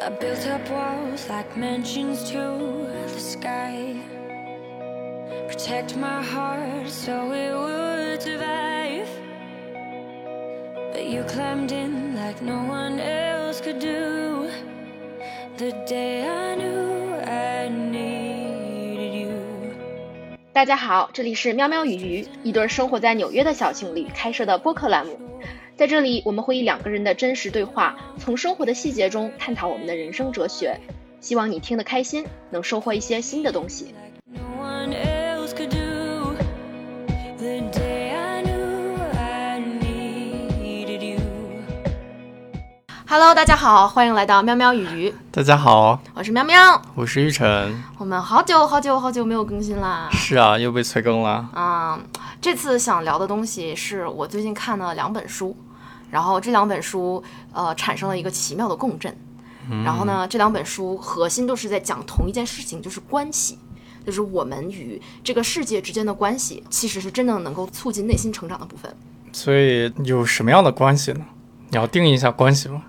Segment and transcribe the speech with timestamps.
[0.00, 2.38] I built up walls like mansions to
[3.12, 3.96] the sky.
[5.48, 9.08] Protect my heart so it would survive.
[10.92, 14.48] But you climbed in like no one else could do.
[15.56, 19.32] The day I knew I needed you.
[20.52, 25.18] 大家好，这里是喵喵与鱼，一对生活在纽约的小情侣开设的播客栏目。
[25.79, 30.77] 在这里，我们会以两个人的真实对话，从生活的细节中探讨我们的人生哲学。
[31.21, 33.95] 希望你听得开心，能收获一些新的东西。
[34.25, 36.35] No one else could do.
[37.37, 41.21] The day I knew I needed you.
[43.07, 46.81] Hello，大家好，欢迎来到喵喵与鱼，大家好，我是喵喵。
[46.93, 47.73] 我是玉晨。
[47.97, 50.09] 我们好久好久好久没有更新啦。
[50.11, 51.49] 是啊，又被催更了。
[51.53, 51.97] 啊、
[52.41, 55.55] 这次想聊的东西是我最近看的两本书，
[56.09, 57.23] 然后这两本书
[57.53, 59.15] 呃产生了一个奇妙的共振。
[59.85, 63.59] 然后呢，这两本书核心都是在讲同一件事情，就是关系，
[64.03, 68.91] 就是我们与这个世界之间的关系，其实是真正能够促进内心成长的部分。
[69.31, 71.23] 所以有什么样的关系呢？
[71.69, 72.81] 你要定义一下关系吗？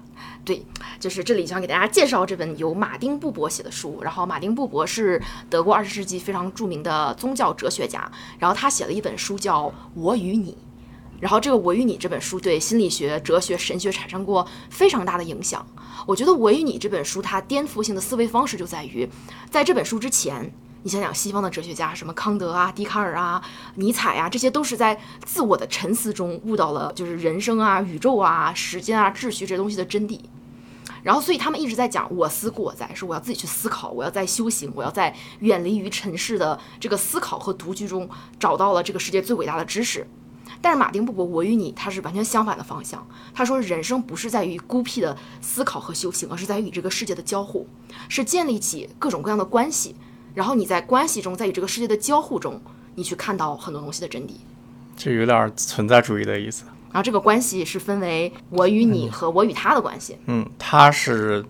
[0.42, 0.64] 对，
[0.98, 4.00] 就是这里想给大家介绍这本由马丁布伯写的书。
[4.02, 10.52] 然后马丁布伯是德国二十世纪非常著名的宗教哲学家，然后他写了一本书叫《我与你》。
[11.20, 15.64] 然后这个《我与你》这本书对心理学、哲学、神学产生过非常大的影响。
[16.06, 19.08] 我觉得《我与你》这本书它颠覆性的思维方式就在于，
[19.50, 20.50] 在这本书之前，
[20.82, 23.42] 你想想西方的哲学家，什么康德啊、笛卡尔啊、
[23.74, 30.18] 尼采啊，这些都是在自我的沉思中悟到了就是人生啊、宇宙啊、时间啊、秩序这些东西的真谛。
[31.02, 40.06] 然后，所以他们一直在讲“我思故我在”，是我要自己去思考，我要在修行，我要在远离于尘世的这个思考和独居中找到了这个世界最伟大的知识。
[40.62, 43.06] 但是马丁布伯《我与你》他是完全相反的方向。
[43.32, 47.66] 他说，人生不是在于孤僻的思考和修行，而是在于与这个世界的交互，
[48.08, 49.96] 是建立起各种各样的关系。
[50.34, 52.60] 然后你在关系中，在与这个世界的交互中，
[52.94, 54.32] 你去看到很多东西的真谛。
[54.96, 56.64] 这有点存在主义的意思。
[56.92, 60.18] 然后这个关系是分为我与你和我与他的关系。
[60.26, 61.44] 嗯，他是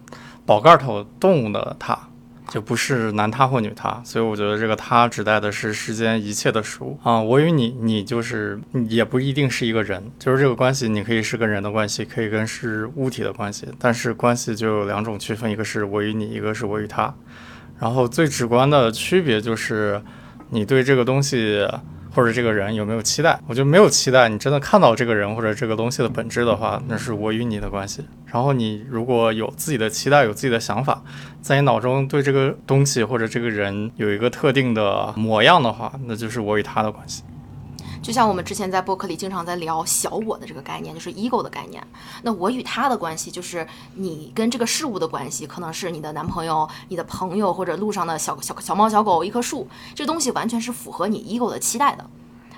[0.45, 1.99] 宝盖头动物的它，
[2.51, 7.21] 就不是男他或女他，所以我觉得这个他指代的是世间一切的事物啊。
[7.21, 17.15] 我与你，你就是也不一定是一个人，就是这个关系，你可以是跟人的关系，可以跟是物体的关系，但是关系就有两种区分，一个是我与你，一个是我与他。
[17.79, 20.03] 然后最直观的区别就是
[20.51, 21.67] 你对这个东西
[22.15, 23.41] 或者这个人有没有期待。
[23.47, 28.05] 我就没有期待，你真的看到这个人或者这个东西的本质的话，那是我与你的关系。
[28.27, 31.03] 然后你如果有自己的期待，有自己的想法，
[31.41, 37.23] 在你脑中对这个东西或者这个人有一个特定的模样的话，那就是我与他的关系。
[38.03, 41.83] 就像我们之前在播客里经常在聊小我的这个概念，就是 ego 的概念。
[42.23, 52.05] 那我与他的关系，就是你跟这个事物的关系，可能是你的男朋友、你的朋友，或者路上的小小小猫、小狗、一棵树，这东西完全是符合你 ego 的期待的。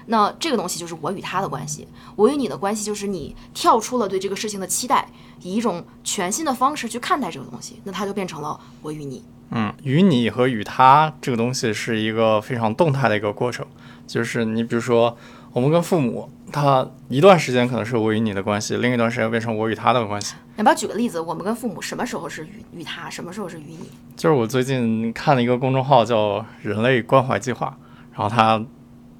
[0.06, 1.86] 那这个东西就是我与他的关系，
[2.16, 5.08] 我与你的关系就是你跳出了对这个事情的期待，
[5.42, 9.22] 以一种全新的方式去看待这个东西，那它就变成了我与你。
[9.54, 13.66] 嗯，与你和与他这个东西是一个非常动态的一个过程，
[14.06, 15.16] 就是你比如说，
[15.52, 20.34] 我们跟父母，他一段时间可能是我与你的关系，另一段时间变成我与他的关系。
[20.56, 21.18] 要不要举个例子？
[21.18, 23.90] 我们跟父母什么时候是与与他，什么时候是与你？
[24.16, 27.74] 就是我最近看了一个公众号叫“人类关怀计划”，
[28.12, 28.62] 然后他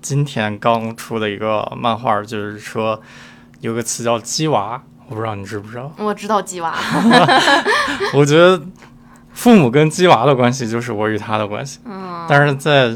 [0.02, 3.00] 今天刚出的一个漫画，就是说
[3.60, 5.90] 有个词叫“鸡娃”，我不知道你知不知道。
[5.96, 6.74] 我知道鸡娃，
[8.12, 8.62] 我觉得
[9.32, 11.80] 父母跟鸡娃的关系就是我与他的关系。
[11.86, 12.90] 嗯，但是在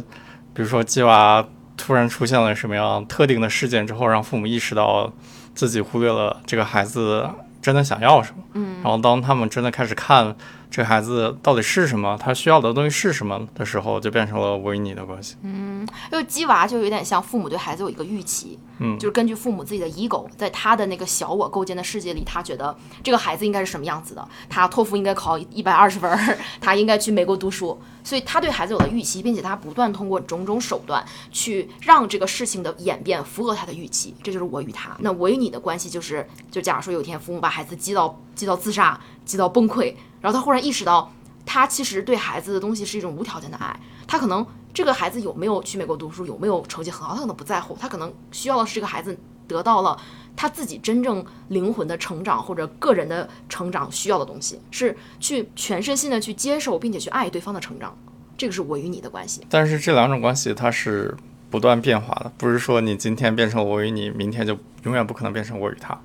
[0.53, 1.43] 比如说鸡娃
[1.77, 5.13] 突然出现了什么样特定的事件之后，让父母意识到
[5.55, 7.29] 自己忽略了这个孩子
[7.61, 10.35] 真的想要什么，嗯，然后当他们真的开始看
[10.71, 15.37] 这孩子到底是什么，他需要的东西是什么的时候，就变成了我与你的关系。
[15.43, 34.97] 嗯因为鸡娃就有点像父母对孩子有一个预期，嗯就是根据父母自己的 ego，在他的那个小我构建的世界里，他觉得这个孩子应该是什么样子的，他托福应该考一百二十分儿， 他应该去美国读书，所以他对孩子有了预期，并且他不断通过种种手段去让这个事情的演变符合他的预期，这就是我与他。
[34.99, 41.13] 那我与你的关系就是，就假如说有一天父母把孩子激到激到自杀，急到崩溃，然后他忽然意识到，
[41.45, 49.99] 他其实对孩子的东西是一种无条件的爱，他可能这个孩子有没有去美国读书，有没有成绩很好，他可能不在乎，他可能需要的是这个孩子得到了
[50.37, 57.97] 他自己真正灵魂的成长或者个人的成长需要的东西，是去全身心的去接受并且去爱对方的成长，
[58.37, 59.45] 这个是我与你的关系。
[59.51, 61.17] 但是这两种关系它是
[61.51, 65.99] 不断变化的，不是说你今天变成我与你，明天就永远不可能变成我与他。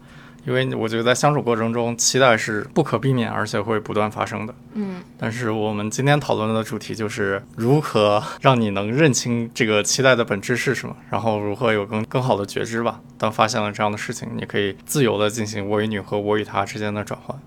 [0.46, 4.56] 因为我觉得在相处过程中，期待是不可避免，而且会不断发生的。
[4.74, 13.00] 嗯，但是我们今天讨论的主题就是如何让你能认清这个期待的本质是什么，然后如何有更更好的觉知吧。
[13.18, 17.38] 当发现了这样的事情，你可以自由的进行我与你和我与他之间的转换。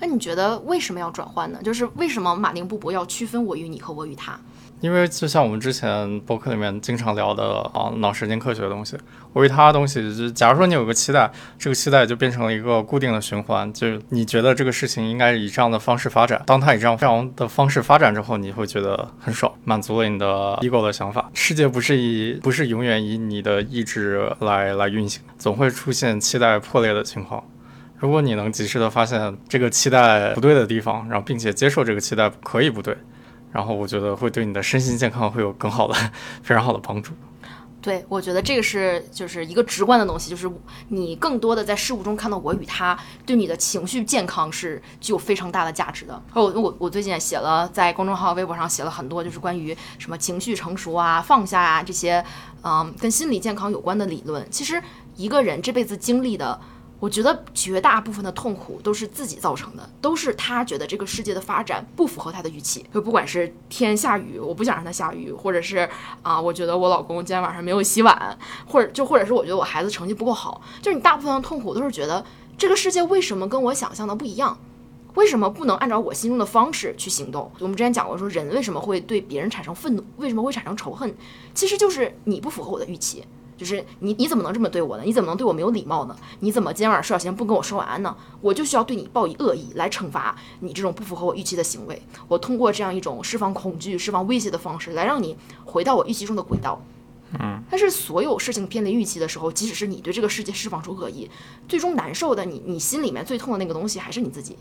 [0.00, 1.60] 那你觉得为什么要转换呢？
[1.62, 4.36] 就是为什么马丁布伯要区分我与你和我与他？
[4.82, 8.98] 因为就像我们之前博客里面经常聊的啊，脑神经科学的东西，
[9.32, 20.26] 我与他的东西，就假如说你有个期待，这个期待就变成了一个固定的循环，就你觉得这个事情应该以这样的方式发展，当它以这样这样的方式发展之后，你会觉得很爽，满足了你的
[20.62, 21.30] ego 的想法。
[21.32, 27.42] 世界不是以不是永远以你的意志来来运行，总会出现期待破裂的情况。
[27.98, 32.96] 如果你能及时的发现这个期待不对的地方，然后并且接受这个期待可以不对。
[33.52, 35.94] 然后我觉得会对你的身心健康会有更好的、
[36.42, 37.12] 非常好的帮助。
[37.82, 40.48] 对，我觉得这个是就是一个直观的东西，就是
[40.88, 42.96] 你更多的在事物中看到我与他，
[43.26, 46.22] 对你的情绪健康是具有非常大的价值的。
[46.32, 52.24] 我我我最近也写了，在公众号、微博上写了很多，就是关于什么情绪成熟啊、放下啊这些，
[52.62, 54.46] 嗯，跟心理健康有关的理论。
[54.48, 54.80] 其实
[55.16, 56.60] 一个人这辈子经历的。
[57.02, 62.86] 我觉得绝大部分的痛苦都是自己造成的，都是他觉得这个世界的发展不符合他的预期。
[62.94, 65.88] 就不管是天下雨，我不想让它下雨，或者是
[66.22, 68.38] 啊，我觉得我老公今天晚上没有洗碗，
[68.68, 72.24] 或者就或者是我觉得我孩子成绩不够好，就是你大部分的痛苦都是觉得
[72.56, 74.56] 这个世界为什么跟我想象的不一样，
[75.14, 77.50] 为什么不能按照我心中的方式去行动？
[77.58, 81.12] 我们之前讲过，说人为什么会对别人产生愤怒，为什么会产生仇恨，
[81.52, 83.24] 其实就是你不符合我的预期。
[83.62, 85.04] 就是你，你怎么能这么对我呢？
[85.04, 86.16] 你怎么能对我没有礼貌呢？
[86.40, 88.16] 你怎么今天晚上睡觉前不跟我说晚安呢？
[88.40, 92.02] 我就需要对你报以恶意来惩罚你这种不符合我预期的行为。
[92.26, 96.82] 我通过这样一种释放恐惧、释放威胁的方式来让你回到我预期中的轨道。
[97.38, 101.30] 嗯，但是所有事情偏离预期的时候，即使是你对这个世界释放出恶意，
[101.68, 104.56] 最终难受的你，你心里面最痛的那个东西还是你自己。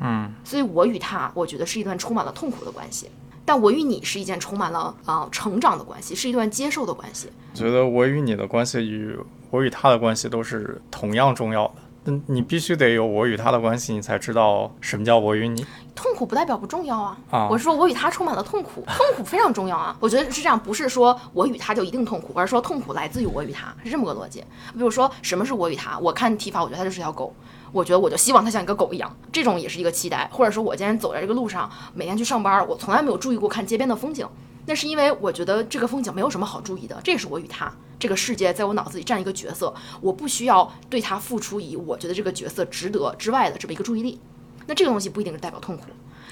[0.00, 3.10] 嗯，所以我与他，我觉得是一段充满了痛苦的关系。
[3.48, 7.30] 但我与你是一件充满了啊成长的关系，是一段接受的关系。
[7.54, 9.18] 我觉得我与你的关系与
[9.48, 11.74] 我与他的关系都是同样重要的。
[12.04, 15.64] 嗯，你必须得有我与他的关系，你才知道什么叫我与你。
[15.94, 17.18] 痛苦不代表不重要啊！
[17.30, 19.96] 啊我是说我与他充满了痛苦，痛苦非常重要啊！
[19.98, 24.40] 我觉得是这样，不是说我与他就一定痛苦，而是说痛苦来自于我与他，是这么个逻辑。
[24.74, 25.98] 比如说什么是我与他？
[25.98, 27.34] 我看提法，我觉得他就是条狗。
[27.72, 34.26] 我觉得我就希望它像一个狗一样，这种也是一个期待，或者说我今天走在这个路上，每天去上班，我从来没有注意过看街边的风景，
[34.66, 44.20] 那是因为我觉得这个风景没有什么好注意的，这也是我与他这个世界在我脑子里占一个角色，我不需要对他付出以我觉得这个角色值得之外的这么一个注意力，
[44.66, 45.84] 那这个东西不一定是代表痛苦，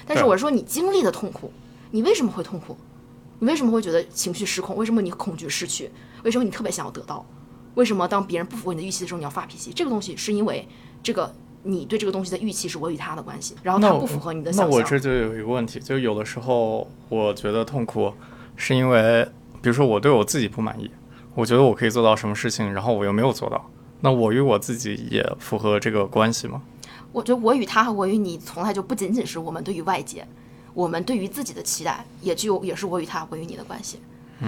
[0.05, 1.51] 但是我是说你经历的痛苦，
[1.91, 2.77] 你为什么会痛苦？
[3.39, 4.75] 你为什么会觉得情绪失控？
[4.75, 5.91] 为什么你恐惧失去？
[6.23, 7.23] 为什么你特别想要得到？
[7.75, 9.71] 为什么当别人不符合你的预期的时候你要发脾气？
[9.71, 10.67] 这个东西是因为
[11.03, 11.33] 这个
[11.63, 14.79] 你对这个东西的预期是我与他的关系，然后那我它不符合你的那想象。
[14.79, 18.13] 我这就有一个问题，就有的时候我觉得痛苦，
[18.55, 19.27] 是因为
[19.61, 20.89] 比如说我对我自己不满意，
[21.35, 23.69] 我觉得我可以做到什么事情，然后我又没有做到，
[24.01, 26.61] 那我与我自己也符合这个关系吗？
[27.11, 30.27] 我觉得我与他和我与你从来就不仅仅是我们对于外界，
[30.73, 33.99] 我们对于自己的期待，也就也是我与他我与你的关系。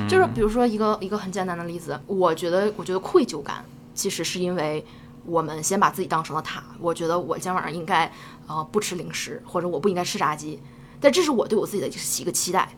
[0.08, 3.66] 就是比如说一个一个很简单的例子，我觉得我觉得愧疚感
[3.96, 4.86] 其实是因为
[5.26, 6.64] 我们先把自己当成了他。
[6.80, 8.12] 我觉得我今天晚上应该
[8.48, 10.60] 呃不吃零食，或者我不应该吃炸鸡，
[11.00, 12.70] 但这是我对我自己的一个期待。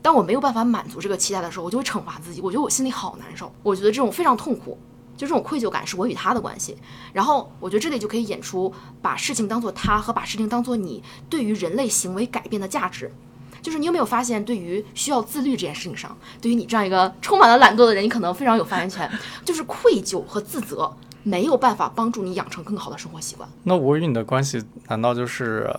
[0.00, 4.78] 当我没有办法满足这个期待的时候，我就会惩罚自己，我觉得我心里好难受，我觉得这种非常痛苦。
[5.16, 6.76] 就这种愧疚感是我与他的关系，
[7.12, 8.72] 然后我觉得这里就可以演出
[9.02, 13.12] 把事情当做他和把事情当做你对于人类行为改变的价值。
[13.60, 19.10] 就是你有没有发现，对于需要自律这件事情上，对于你这样一个充满了懒惰的人，你可能非常有发言权。
[19.44, 20.96] 就是愧疚和自责
[21.28, 23.48] 没有办法帮助你养成更好的生活习惯。
[23.64, 25.70] 那我与你的关系难道就是，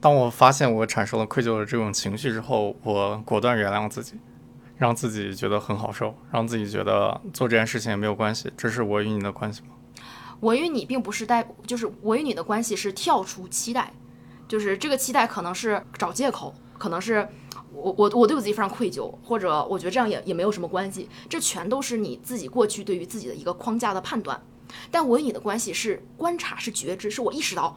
[0.00, 4.14] 当我发现我产生了愧疚的这种情绪之后，我果断原谅自己，
[4.76, 9.68] 让自己觉得很好受，让自己觉得做这件事情也没有关系，这是我与你的关系吗？
[10.40, 13.92] 我与你并不是代，就是我与你的关系是跳出期待，
[14.48, 17.26] 就是这个期待可能是找借口，可能是
[17.72, 24.40] 我我我对我自己非常愧疚，或者我觉得这样也也没有什么关系，这全都是你自己过去对于自己的一个框架的判断。
[24.90, 27.76] 但我与你的关系是观察，是觉知，是我意识到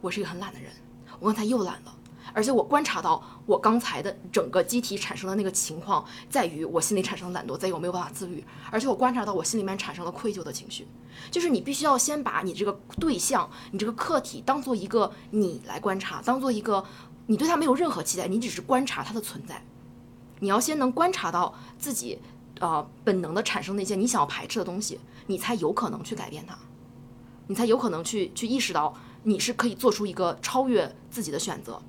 [0.00, 0.70] 我是一个很懒的人，
[1.18, 1.94] 我刚才又懒了。
[2.34, 8.44] 而且我观察到，我刚才的整个机体产生的那个情况，在于我心里产生了懒惰，在于我没有办法自律。
[8.70, 10.86] 而且我观察到我心里面产生了愧疚的情绪，
[11.30, 16.84] 就是你必须要先把你这个对象、你这个客体当做一个你来观察，当做一个
[17.26, 19.64] 你对他没有任何期待，你只是观察它的存在。
[20.40, 22.18] 你要先能观察到自己
[22.60, 26.58] 呃本能的产生那些你想要排斥的东西，你才有可能去改变它。
[27.46, 31.80] 你才有可能去去意识到你是可以做出一个超越自己的选择。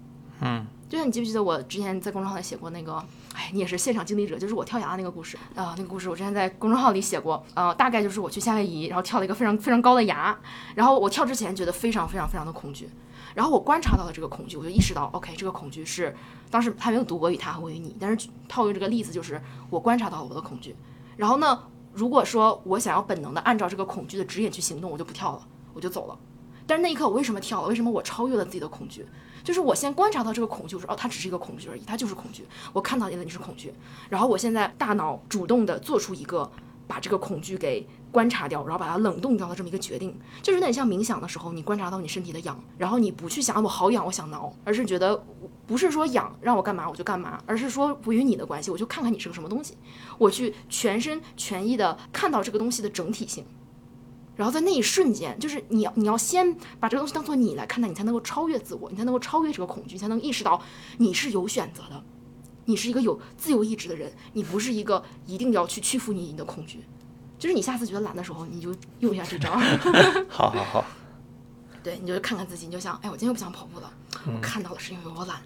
[0.42, 2.96] 嗯，就像你记不记得我之前在公众号里写过那个，
[3.34, 10.38] 哎，你也是现场经历者，就是我跳崖的那个故事啊、那个故事我之前在公众号里写过，呃，大概就是我去夏威夷，然后跳了一个非常非常高的崖，
[10.76, 12.90] 然后我跳之前觉得非常非常非常的恐惧，
[13.36, 16.16] 然后我观察到了这个恐惧，我就意识到，OK，这个恐惧是
[16.50, 20.74] 当时还没有读我与他和我与你，但是套用这个例子，就是我观察到了我的恐惧，
[21.18, 21.64] 然后呢，
[22.00, 26.18] 如果说我想要本能的按照这个恐惧的指引去行动，我就不跳了，我就走了。
[26.66, 27.68] 但是那一刻我为什么跳了？
[27.68, 29.06] 为什么我超越了自己的恐惧？
[29.44, 32.46] 就是我先观察到这个恐惧，我说哦，它只是一个恐惧而已，它就是恐惧。
[32.72, 33.74] 我看到你了，你是恐惧。
[34.10, 36.50] 然后我现在大脑主动的做出一个
[36.88, 45.24] 把这个恐惧给观察掉，然后把它冷冻掉的这么一个决定，就是有点像冥想的时候，你观察到你身体的痒，然后你不去想我好痒，我想挠，而是觉得
[45.68, 49.76] 不是说痒让我干嘛我就干嘛，而是说不与你的关系，我就看看你是个什么东西，
[50.18, 53.46] 我去全身全意的看到这个东西的整体性。
[54.36, 60.62] 然后在那一瞬间，就是你要你要先把这个东西当做你来看待，你才能够超越自我，你才能够超越这个恐惧，才能意识到
[60.98, 62.02] 你是有选择的，
[62.64, 66.80] 你是一个有自由意志的人，你不是一个一定要去屈服你你的恐惧。
[67.40, 69.58] 就是你下次觉得懒的时候，你就用一下这招，
[70.30, 70.86] 好好好，
[71.82, 73.92] 对，你就看看自己，你就想，哎，我今天又不想跑步了，
[74.28, 75.42] 我看到了是因为我懒，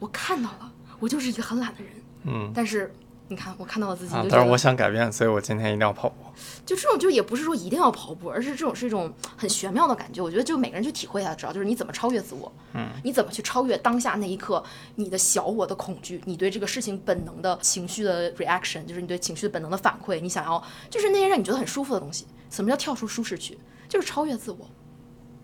[0.00, 1.92] 我看到了，我就是一个很懒的人，
[2.24, 2.50] 嗯。
[2.54, 2.92] 但是
[3.28, 6.16] 你看，我看到了自己，但是我想改变，所以我今天一定要跑步。
[6.64, 10.22] 就这种就也不是说一定要跑步，而是这种是一种很玄妙的感觉。
[10.22, 14.62] 我觉得就每个人去体会一下知道，就是你怎么超越自我，嗯，你怎么去超越当下那一刻
[14.94, 22.26] 你的小我的恐惧，你对这个事情本能的情绪的 reaction，就是你对情绪本能的反馈，你想要就是那些让你觉得很舒服的东西。
[22.48, 23.58] 什么叫跳出舒适区？
[23.88, 24.58] 就是超越自我。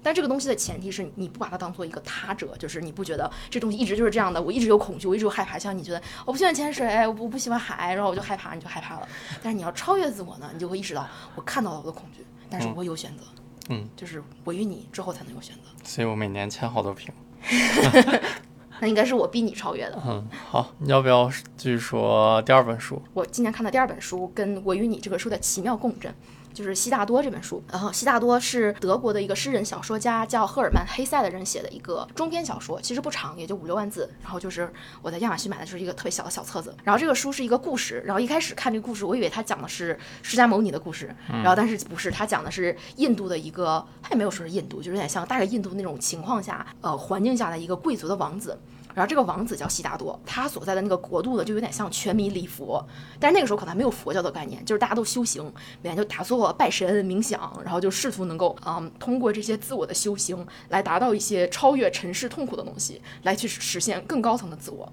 [0.02, 5.59] 但这个东西的前提是你不把它当做一个他者，就是你不觉得这东西一直就是这样的，我一直有恐惧，我一直有害怕。
[5.59, 9.09] 像你觉得我不喜欢潜水，我不我不喜欢海，然后我就害怕，你就害怕了。
[9.42, 13.23] 但是你要超越自我呢，你就会意识到我看到了我的恐惧，但是我有选择，
[13.68, 15.62] 嗯，就是我与你之后才能有选择。
[15.85, 17.12] 所以我每年签好多瓶。
[18.80, 20.02] 那应该是我逼你超越的。
[20.04, 23.00] 嗯，好，你要不要继续说第二本书？
[23.14, 26.12] 我今年看的第二本书跟《我与你》这个书的奇妙共振，
[26.52, 27.62] 就是悉达多这本书。
[27.71, 34.11] 然后悉达多是德国的一个诗人小说家，叫赫尔曼·黑塞的人写的一个中篇小说，其实不长，也就五六万字。
[34.23, 36.75] 然后就是我在亚马逊买的就是一个特别小的小册子。
[36.85, 48.59] 然后这个书是一个故事，然后一开始看这个故事，我以为他讲的是释迦牟尼的故事，然后但是不是，他讲的是印度的一个，他也没有说是印度，就是有点像大概印度那种情况下，呃，环境下的一个贵族的王子。
[48.95, 52.85] 然后这个王子叫悉达多，他所在的那个国度呢，就有点像全民礼佛，
[53.19, 55.43] 但是那个时候可能还没有佛教的概念，就是大家都修行，
[55.83, 64.91] 每天就打坐、拜神、冥想，然后就试图能够，嗯，通过这些自我的修行来达到一些超越尘世痛苦的东西，来去实现更高层的自我。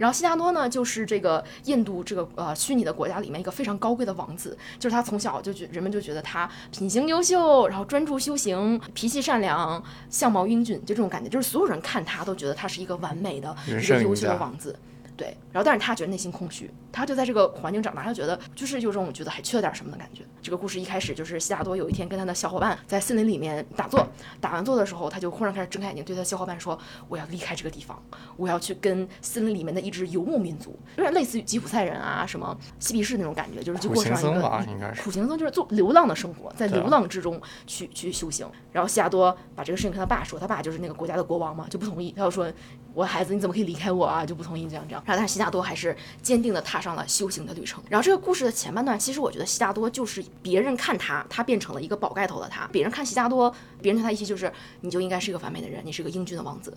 [0.00, 14.74] 然后悉达多呢，就是这个印度这个呃虚拟的国家里面一个非常高贵的王子，就是他从小就觉人们就觉得他品行优秀，然后专注修行，脾气善良，相貌英俊，就这种感觉，就是所有人看他都觉得他是一个完美的人一个优秀的王子。
[15.20, 20.22] 对，然后但是他觉得内心空虚，他就在这个环境长大，他觉得就是有种觉得还缺点什么的感觉。
[20.40, 24.08] 这个故事一开始就是悉达多有一天跟他的小伙伴在森林里面打坐，
[24.40, 28.02] 打完坐的时候，他就忽然开始睁开眼睛，对他小伙伴说：“我要离开这个地方，
[28.38, 35.02] 我要去跟森林里面的一支游牧民族，有点类似于吉普赛人啊，什么嬉皮士那种感觉，就是去过上一个行僧吧，应该是。
[35.02, 38.48] 苦行僧就是做流浪的生活，在流浪之中去去修行。
[38.72, 42.10] 然后悉达多把这个事情跟他爸说，他爸就是那个国家的国王嘛，就不同意。
[42.16, 42.50] 他就说
[42.94, 45.02] ：“我孩子你怎么可以离开我啊？”就不同意这样这样。
[45.06, 47.82] 然后但是悉达多还是坚定的踏上了修行的旅程。
[47.88, 56.76] 然后这个故事的前半段，其实我觉得悉达多就是别人看他，他变成了一个宝盖头的他；别人看悉达多，别人对他意思就是你就应该是一个完美的人，你是个英俊的王子。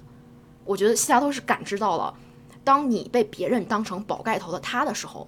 [0.66, 2.14] 我觉得悉达多是感知到了，
[2.64, 5.28] 当你被别人当成宝盖头的他的时候，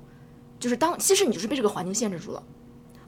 [0.59, 2.41] 就是当其实你就是被这个环境限制住了。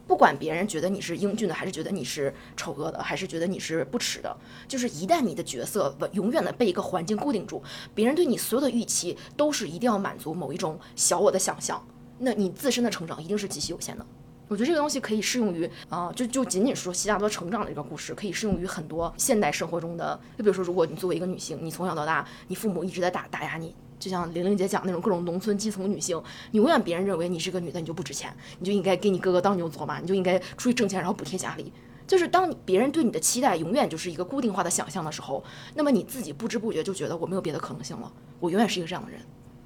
[0.08, 4.36] 不管别人觉得你是英俊的，还是觉得你是丑恶的，还是觉得你是不耻的，
[4.68, 7.62] 就是一旦你的角色永远的被一个环境固定住，
[7.94, 11.86] 别人对你所有的预期都是一定要满足某一种小我的想象，
[12.20, 14.06] 那你自身的成长一定是极其有限的。
[14.48, 20.18] 我觉得这个东西可以适用于啊、就就仅仅说悉达多成长的这个故事，可以适用于很多现代生活中的。
[20.38, 31.72] 就比如说，如果你作为一个女性，你从小到大，你父母一直在打打压你，就像玲玲姐讲那种各种农村基层女性，你永远别人认为你是个女的，你就不值钱，你就应该给你哥哥当牛做马，你就应该出去挣钱，然后补贴家里。
[32.06, 35.44] 就是当别人对你的期待永远就是一个固定化的想象的时候，
[35.76, 39.20] 那么你自己不知不觉就觉得我没有别的可能性了，我永远是一个这样的人。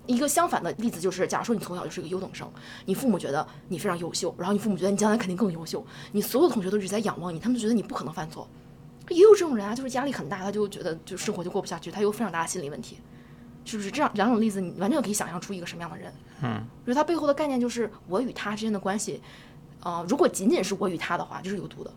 [0.07, 2.51] 一个相反的例子就是，假如说你从小就是一个优等生，
[2.85, 8.47] 你父母觉得你非常优秀，然后你父母觉得你将来肯定更优秀，你所有同学都一直在仰望你，他们觉得你不可能犯错。
[9.09, 12.97] 也有这种人啊，就是压力很大，他就觉得就生活就过不下去，他有非常大的心理问题，
[13.65, 13.91] 是不是？
[13.91, 16.13] 这样两种例子，你完全可以想象出一个什么样的人。
[16.44, 19.22] 嗯，我觉得他背后的概念就是我与他之间的关系，
[19.82, 21.91] 呃，如果仅仅是我与他的话，就是有毒的。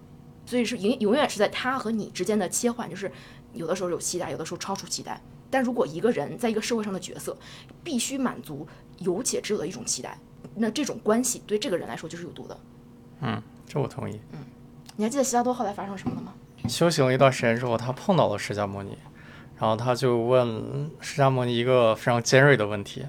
[0.46, 3.10] 所以是永永远是在他和你之间的切换，就是
[3.54, 5.20] 有的时候有期待，有的时候超出期待。
[5.50, 7.36] 但如果一个人在一个社会上的角色
[7.82, 8.66] 必须满足
[8.98, 10.18] 有且只有的一种期待，
[10.54, 12.60] 那这种关系对这个人来说就是有毒的。
[13.20, 14.20] 嗯，这我同意。
[14.32, 14.38] 嗯
[14.96, 16.34] 你还记得悉达多后来发生什么了吗？
[16.68, 18.96] 修行了一段时间之后，他碰到了释迦牟尼，
[19.58, 23.04] 然后他就问释迦牟尼一个非常尖锐的问题。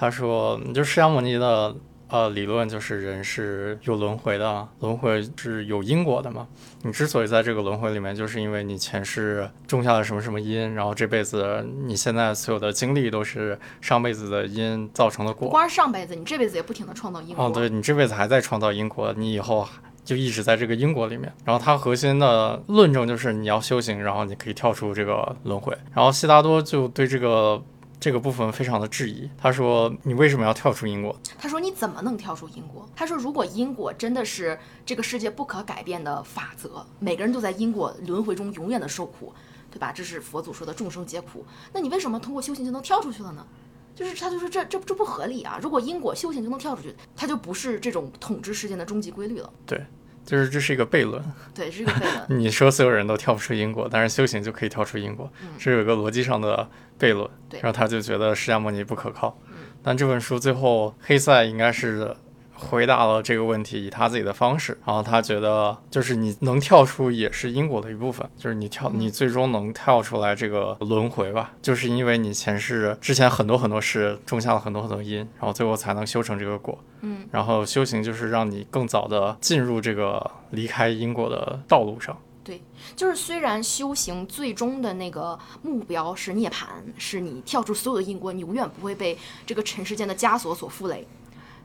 [0.00, 1.74] 他说：“就释迦牟尼的
[2.08, 6.46] 呃理论就是人是有轮回的，轮回是有因果的嘛。
[6.82, 15.48] 你之所以在这个轮回里面，就是因为你前世种下了什么什么因，然后这辈子你现在所有的经历都是上辈子的因造成的果。
[15.48, 17.46] 不光是上辈子，你这辈子也不停的创造因果。
[17.46, 19.68] 哦，对你这辈子还在创造因果，你以后
[20.08, 21.30] 就一直在这个因果里面。
[21.44, 25.76] 然后它核心的论证就是你要修行，然后你可以跳出这个轮回。
[25.92, 27.62] 然后悉达多就对这个
[28.00, 39.34] 这个部分非常的质疑，他说：“你为什么要跳出因果？”他说：“你怎么能跳出因果？”他说：“如果因果真的是这个世界不可改变的法则，每个人都在因果轮回中永远的受苦，
[39.70, 39.92] 对吧？
[39.92, 41.44] 这是佛祖说的众生皆苦。
[41.74, 43.46] 那你为什么通过修行就能跳出去了呢？
[43.94, 45.58] 就是他就说这这这不合理啊！
[45.60, 49.52] 如果因果修行就能跳出去，它就不是这种统治世界的终极规律了。
[49.66, 49.84] 对，
[50.28, 51.24] 就是这是一个悖论。
[51.54, 52.24] 对，是一个悖论。
[52.38, 56.68] 你说所有人都跳不出因果，但是修行就可以跳出因果，这有一个逻辑上的
[57.00, 57.26] 悖论。
[57.48, 59.34] 对然后他就觉得释迦牟尼不可靠。
[59.82, 62.14] 但这本书最后黑塞应该是
[62.58, 64.76] 回答了这个问题，以他自己的方式。
[64.84, 76.78] 然后他觉得，就是你能跳出也是因果的一部分，就是你跳，你最终能跳出来这个轮回吧，就是因为你前世之前很多很多事种下了很多很多因，然后最后才能修成这个果。
[77.00, 82.18] 嗯，然后修行就是让你更早的进入这个离开因果的道路上。
[82.42, 82.62] 对
[82.96, 86.64] 就是虽然修行最终的那个目标是涅槃，
[86.96, 91.06] 是你跳出所有的因果，你永远不会被这个尘世间的枷锁所负累。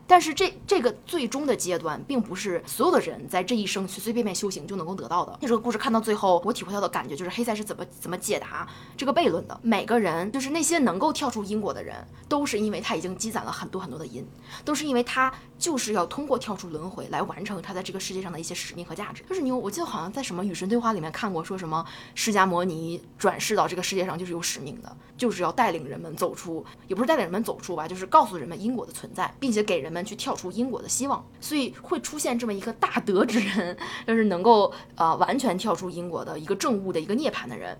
[0.06, 5.38] 但是这这个最终的阶段，并不是所有的人在这一生随随便便修行就能够得到的。
[5.40, 9.58] 那这个故事看到最后，我体会到的感觉就是黑塞是怎么怎么解答这个悖论的。
[9.62, 11.96] 每个人，就是那些能够跳出因果的人，
[12.28, 14.26] 都是因为他已经积攒了很多很多的因，
[14.64, 19.22] 都是因为他就是要通过跳出轮回来完成他在这个世界上的一些使命和价值。
[19.28, 31.24] 就是你，我记得好像在什么与神对话里面看过，说什么释迦摩尼转世到这个世界上就是有使命的，就是要带领人们走出，也不是带领人们走出吧，就是告诉人们因果的存在，并且给人们去跳出因果的希望。
[31.40, 33.76] 所以会出现这么一个大德之人，
[34.06, 37.78] 就是能够呃完全跳出因果的一个正悟的一个涅槃的人。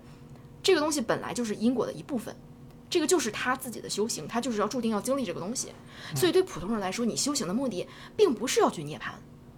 [0.63, 2.33] 这个东西本来就是因果的一部分。
[2.87, 5.69] 这个就是他自己的修行，他就是要注定要经历这个东西，
[6.15, 9.09] 所以对普通人来说，你修行的目的并不是要去涅槃。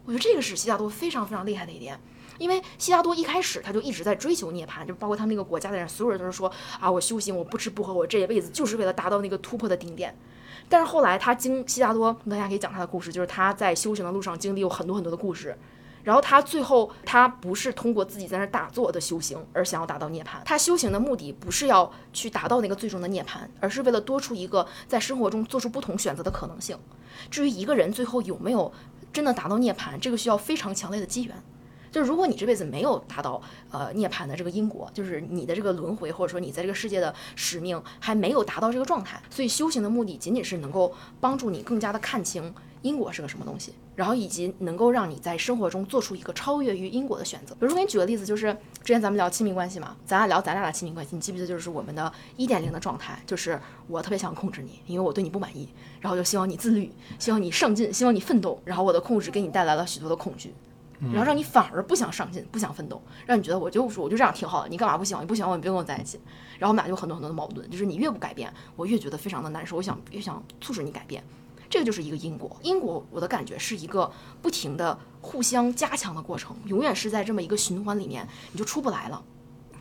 [0.05, 1.99] 我觉得这个是悉达多非常非常厉害的一点，
[2.39, 10.17] 因为悉达多一开始他就一直在追求涅槃，就包括他们那个国家的人，所有人都是说啊，我修行，我不吃不喝，我这一辈子就是为了达到那个突破的顶点。
[10.69, 15.57] 但是后来他经悉达多，大家可以讲他的故事，就是他在修行的路上经历有很多很多的故事。
[16.03, 26.77] 然后他最后，他不是通过自己在那打坐的修行而想要达到涅槃，他修行的目的不是要去达到那个最终的涅槃，而是为了多出一个在生活中做出不同选择的可能性。
[27.29, 28.71] 至于一个人最后有没有
[29.11, 31.35] 真的达到涅槃，这个需要非常强烈的机缘。
[31.97, 47.55] 就是如果你这辈子没有达到呃涅槃的这个因果，就是你的这个轮回，或者说你在这个世界的使命还没有达到这个状态，所以修行的目的仅仅是能够帮助你更加的看清因果是个什么东西，然后以及能够让你在生活中做出一个超越于因果的选择。
[47.55, 55.67] 比如说给你举个例子，就是之前咱们聊亲密关系嘛，咱俩聊咱俩的亲密关系，你记不记得就是我们的一点零的状态，就是我特别想控制你，因为我对你不满意，
[55.99, 60.53] 然后就希望你自律，希望你上进，希望你奋斗，然后我的控制给你带来了许多的恐惧。
[60.99, 65.23] 然后让你反而不想上进，不想奋斗，让你觉得我就我就这样挺好的，你干嘛不喜欢？
[65.23, 66.19] 你不喜欢我，你别跟我在一起。
[66.57, 71.23] 然后我们俩就很多很多的矛盾，就是你越不改变，我越觉得非常的难受，我想越想促使你改变。
[71.69, 74.09] 这个就是一个因果，因果我的感觉是一个
[74.41, 79.21] 不停的互相加强的过程，永远是在这么一个循环里面，你就出不来了。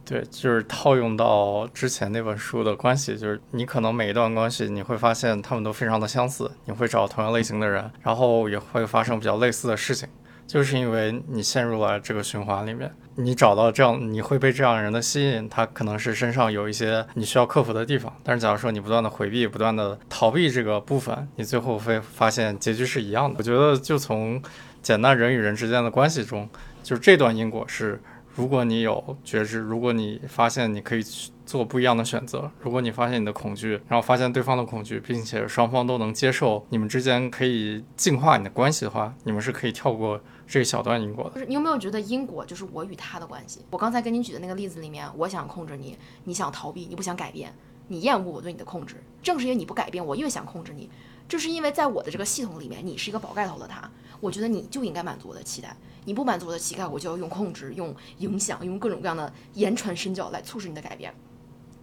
[0.05, 10.09] 对，就是套用到之前那本书的关系，就是你可能每一段关系，你会发现他们都非常的相似，你会找同样类型的人，然后也会发生比较类似的事情。
[10.46, 18.12] 就是因为你陷入了这个循环里面，你找到这样，你会被这样人的吸引，他可能是身上有一些你需要克服的地方。
[18.22, 23.35] 但是假如说你不断的回避，不断的逃避这个部分，你最后会发现结局是一样的。
[23.38, 24.40] 我觉得就从
[24.80, 26.48] 简单人与人之间的关系中，
[26.82, 28.00] 就是这段因果是，
[28.37, 40.20] 如果你有觉知，如果你发现你可以去做不一样的选择，如果你发现你的恐惧，然后发现对方的恐惧，并且双方都能接受，你们之间可以净化你的关系的话，你们是可以跳过。
[40.46, 43.61] 这一小段因果的，就是你有没有觉得因果就是我与他的关系？
[43.70, 47.52] 我刚才跟你举的那个例子里面，我想控制你，你想逃避，你不想改变，
[47.88, 49.02] 你厌恶我对你的控制。
[49.22, 50.88] 正是因为你不改变，我越想控制你。
[51.28, 55.76] 这是因为在我的这个系统里面，你是一个宝盖头的他，我觉得你就应该满足我的期待。
[56.04, 61.12] 你不满足我的期待，我就要用控制、用影响、用各种各样的言传身教来促使你的改变。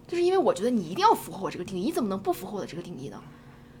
[0.08, 3.22] 就是因为我觉得你一定要符合我这个定义，你怎么能不符合我的这个定义呢？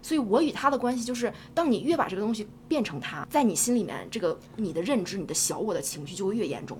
[0.04, 6.78] 所以我与他的关系就是，当你越把这个东西变成他，在你心里面，这个你的认知、你的小我的情绪就会越严重。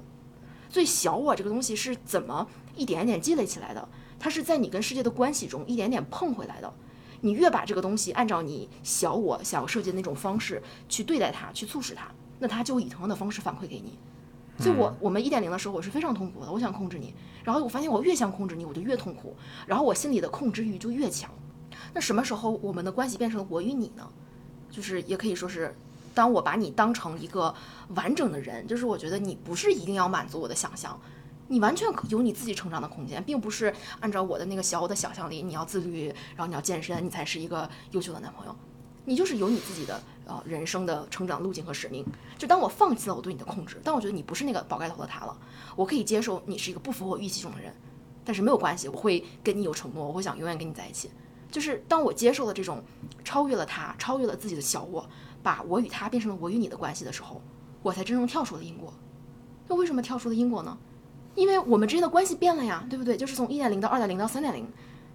[0.69, 3.89] 所以小我这个东西是怎么一点一点积累起来的？
[4.21, 6.71] 它是在你跟世界的关系中一点点碰回来的。
[7.23, 12.09] 你越把这个东西按照你小我想要设计的那种方式去对待它，去促使它，
[12.41, 13.99] 那它就以同样的方式反馈给你。
[14.59, 19.35] 所以我我们一点零的时候，我是非常痛苦的，我想控制你，然后我发现我越想控制你，我就越痛苦，
[19.67, 21.31] 然后我心里的控制欲就越强。
[21.95, 24.07] 那什么时候我们的关系变成了我与你呢？
[24.71, 25.75] 就是也可以说是，
[26.13, 27.55] 当我把你当成一个
[27.95, 31.01] 完整的人，就是我觉得你不是一定要满足我的想象，
[31.47, 38.57] 你完全有你自己成长的空间，并不是按照我的那个小我的想象力，你要自律，然后你要健身，你才是一个优秀的男朋友。
[39.05, 42.05] 你就是有你自己的呃人生的成长路径和使命。
[42.39, 45.37] 就当我放弃了我对你的控制，当我觉得你不是那个宝盖头的他了，
[45.77, 47.73] 我可以接受你是一个不符合我预期中的人，
[48.25, 51.11] 但是没有关系，我会跟你有承诺，我会想永远跟你在一起。
[51.55, 52.83] 就是当我接受了这种
[53.23, 55.09] 超越了他，超越了自己的小我，
[55.41, 57.41] 把我与他变成了我与你的关系的时候，
[57.81, 58.93] 我才真正跳出了因果。
[59.69, 60.77] 那为什么跳出了因果呢？
[61.37, 63.17] 因为我们之间的关系变了呀，对不对？
[63.17, 64.67] 就是从一点零到二点零到三点零。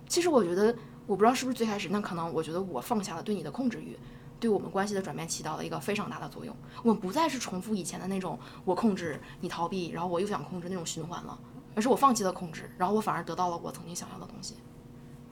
[0.07, 0.73] 其实我觉得，
[1.05, 3.99] 我不知道是不是最开始，那可能我觉得我放下了对你的控制欲，
[4.39, 6.55] 对我们关系的转变起到了一个非常大的作用。
[6.83, 11.37] 我们不再是重复以前的那种我控制你逃避，然后我又想控制那种循环了，
[11.75, 14.55] 而是我放弃了控制，然后我反而得到了我曾经想要的东西。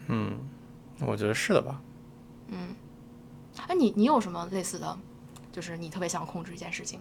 [0.10, 0.38] 嗯，
[1.02, 1.82] 我觉得是的吧。
[2.50, 2.76] 嗯
[3.68, 4.98] 哎，你你有什么类似的，
[5.52, 7.00] 就是你特别想控制一件事情，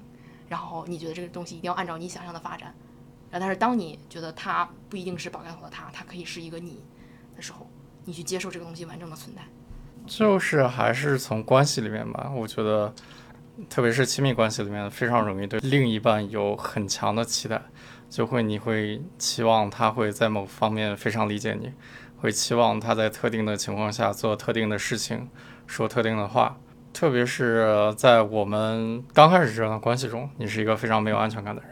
[0.49, 2.75] 然后你觉得这个东西一定要按照你想象的发展，
[3.31, 6.83] 然后但是当你觉得它不一定是宝盖头的它，它可以是一个你
[7.37, 7.69] 的时候，
[8.05, 9.43] 你去接受这个东西完整的存在。
[10.07, 12.95] 就是还是从关系里面吧，我觉得，
[13.69, 17.61] 特别是亲密关系里面，非常容易对另一半有很强的期待，
[18.09, 21.73] 就会你会期望他会在某方面非常理解你，
[22.19, 25.29] 会期望他在特定的情况下做特定的事情，
[25.67, 26.59] 说特定的话。
[26.93, 31.71] 特别是在我们刚开始这段关系中，你是一个非常没有安全感的人，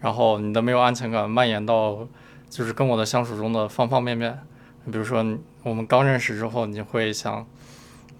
[0.00, 2.08] 然后你的没有安全感蔓延到
[2.50, 4.36] 就是跟我的相处中的方方面面。
[4.90, 5.24] 比如说，
[5.62, 7.46] 我们刚认识之后，你会想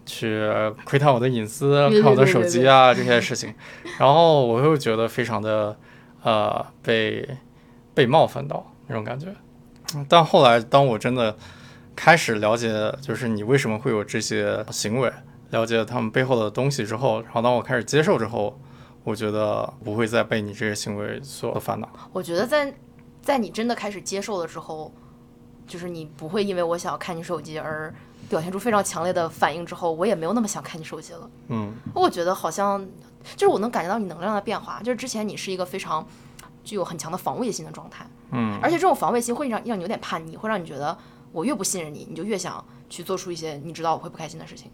[0.06, 0.48] 去
[0.84, 3.52] 窥探我的隐私，看我的手机啊这些事情，
[3.98, 5.76] 然后我又觉得非常的
[6.22, 7.28] 呃被
[7.94, 9.34] 被冒犯到那种感觉。
[9.94, 11.36] 嗯但后来，当我真的
[11.96, 15.12] 开始了解，就是你为什么会有这些行为，
[15.50, 18.58] 了解他们背后的东西之后，然后当我开始接受之后，
[19.04, 21.88] 我觉得不会再被你这些行为所烦恼。
[22.12, 22.74] 我觉得在
[23.22, 24.92] 在你真的开始接受了之后，
[25.66, 27.92] 就是你不会因为我想要看你手机而
[28.28, 31.30] 表现出非常强烈的反应之后，我也没有那么想看你手机了。
[31.48, 32.86] 嗯我觉得好像
[33.36, 36.06] 就是我能感觉到你能量的变化，就是之前你是一个非常
[36.68, 40.94] 具有很强的防卫性的状态，嗯而且这种防卫心会让让你有点叛逆，会让你觉得
[41.32, 44.70] 我越不信任你，你就越想去做出一些你知道我会不开心的事情。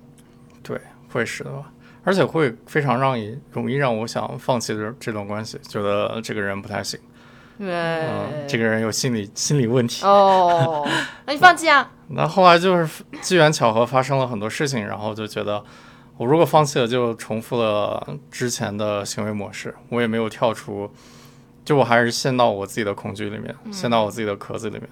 [0.61, 0.81] 对，
[1.13, 1.71] 会是的吧。
[2.03, 6.99] 而且会非常让你容易让我想放弃这这段关系，觉得这个人不太行，
[7.59, 10.05] 嗯，对这个人有心理心理问题。
[10.05, 10.85] 哦，
[11.27, 11.93] 那你放弃啊？
[12.11, 15.65] 那后来就是机缘巧合发生了很多事情，然后就觉得
[16.19, 20.91] 我如果放弃了，就重复了之前的行为模式，我也没有跳出，
[21.65, 24.89] 就我还是陷到我自己的恐惧里面，陷到我自己的壳子里面。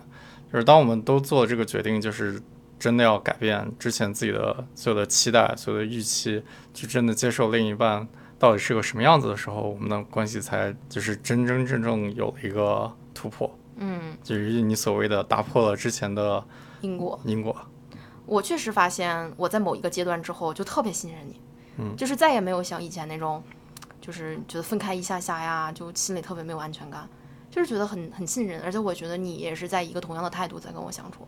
[0.52, 2.40] 就是当我们都做这个决定，就是
[2.78, 6.42] 真的要改变之前自己的所有的期待、所有的预期，
[6.74, 8.06] 去真的接受另一半
[8.38, 16.44] 到底是个什么样子的时候，我们的关系才就是真真正正有了一个突破，嗯，就是你所谓的打破了之前的
[16.80, 17.18] 因果。
[17.24, 17.56] 因果。
[18.26, 21.40] 我确实发现我在某一个阶段之后就特别信任你，
[21.78, 23.42] 嗯就是再也没有像以前那种，
[24.02, 27.08] 就是觉得分开一下下呀，就心里特别没有安全感，
[27.48, 31.26] 就是觉得很很信任，而且我觉得你也是在一个同样的态度在跟我相处，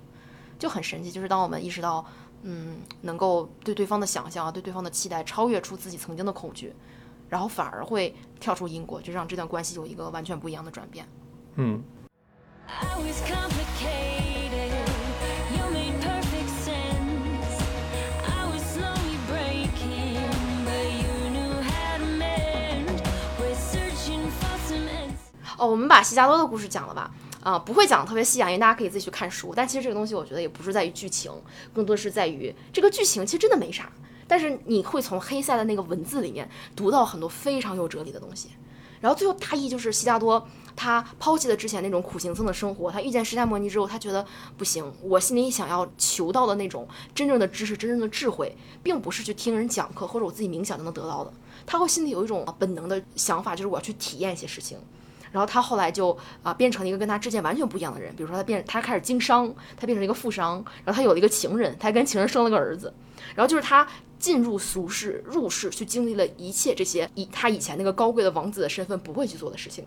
[0.58, 1.10] 就很神奇。
[1.10, 2.04] 就是当我们意识到，
[2.42, 6.74] 嗯，能够对对方的想象啊，对对方的期待超越出自己曾经的恐惧，
[7.28, 11.06] 然后反而会跳出因果，就让这段关系有一个完全不一样的转变。
[11.54, 11.82] 嗯。
[12.66, 14.83] I was complicated.
[25.56, 27.10] 哦，我们把西加多的故事讲了吧？
[27.42, 29.52] 啊、不会讲的特别细啊，因为大家可以自己去看书。
[29.54, 31.30] 但其实这个东西，我觉得也不是在于剧情，
[31.74, 33.92] 更多是在于这个剧情其实真的没啥，
[34.26, 38.48] 但是你会从黑塞的那个文字里面读到很多非常有哲理的东西。
[39.00, 40.42] 然后最后大意就是悉达多
[40.74, 44.24] 他抛弃了之前那种苦行僧的生活，他遇见释迦摩尼之后，他觉得
[44.56, 51.30] 不行，我心里想要求到的那种真正的知识、真正的智慧，并不是去听人讲课或者我自己冥想就能得到的。
[51.66, 54.78] 他会心里有一种本能的想法，就是我要去体验一些事情。
[55.34, 62.94] 然后他后来就啊、变成了一个跟他之前完全不一样的人，比如说他变他开始经商，他变成了一个富商，然后他有了一个情人，他还跟情人生了个儿子。
[63.34, 63.84] 然后就是他
[64.16, 69.84] 进入俗世、入世，去经历了一切这些以他以前那个高贵的王子的身份不会去做的事情。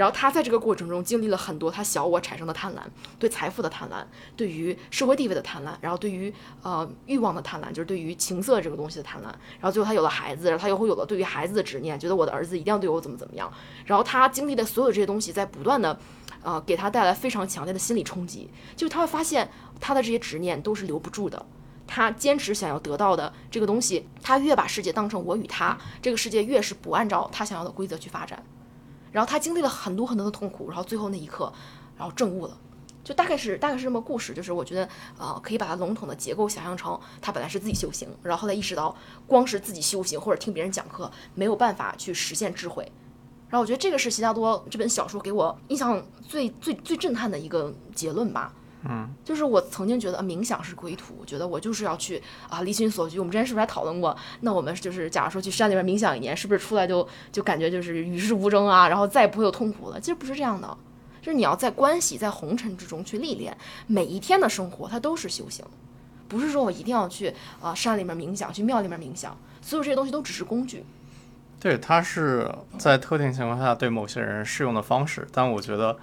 [0.00, 2.78] 然后他在这个过程中经历了很多他小我产生的贪婪，
[3.18, 4.02] 对财富的贪婪，
[4.34, 6.32] 对于社会地位的贪婪，然后对于
[6.62, 9.24] 呃欲望的贪婪，就是对于情色这个东西的贪婪。
[9.26, 13.52] 然后最后他有了孩子，然后他又会有了对于孩子的执念，觉得我的儿子一定要对我怎么怎么样。
[13.84, 16.00] 然后他经历的所有这些东西，在不断的
[16.42, 21.44] 呃给他带来非常强烈的心理冲击，就是他会发现他的这些执念都是留不住的。
[21.86, 28.42] 他坚持想要得到的这个东西，他越把世界当成我与他，这个世界越是不按照他想要的规则去发展。
[29.12, 31.52] 然后他经历了很多很多的痛苦，然后最后那一刻，
[31.96, 32.56] 然后证悟了。
[33.02, 38.94] 就大概是大概是这么故事，就是我觉得呃可以把它笼统的结构想象成他本来是自己修行，然后后来意识到
[39.26, 42.84] 光是自己修行或者听别人讲课没有办法去实现智慧。
[43.48, 48.52] 然后我觉得这个是席加多这本小说给我印象最最最震撼的一个结论吧。
[48.88, 53.18] 嗯，就是我曾经觉得、啊冥想是归途，我觉得我就是要去啊离心所居。
[53.18, 54.16] 我们之前是不是还讨论过？
[54.40, 60.00] 那我们就是假如说去山里面冥想一年，是不是出来就就感觉就是与世无争啊，然后再也不会有痛苦了？
[60.00, 60.76] 其实不是这样的，
[61.20, 65.64] 就是你要在关系在红尘之中去历练，每一天的生活它都是修行，
[66.26, 70.84] 不是说我一定要去啊山里面冥想，去庙里面冥想，所有这些东西都只是工具。
[71.60, 75.94] 对，它是在特定情况下对某些人适用的方式，但我觉得，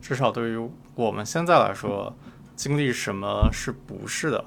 [0.00, 2.14] 至少对于我们现在来说，
[2.54, 4.44] 经历什么是不是的，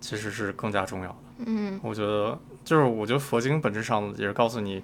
[0.00, 1.16] 其实是更加重要的。
[1.46, 1.78] 嗯。
[1.82, 4.82] 我觉得，就是我觉得佛经本质上也是告诉你，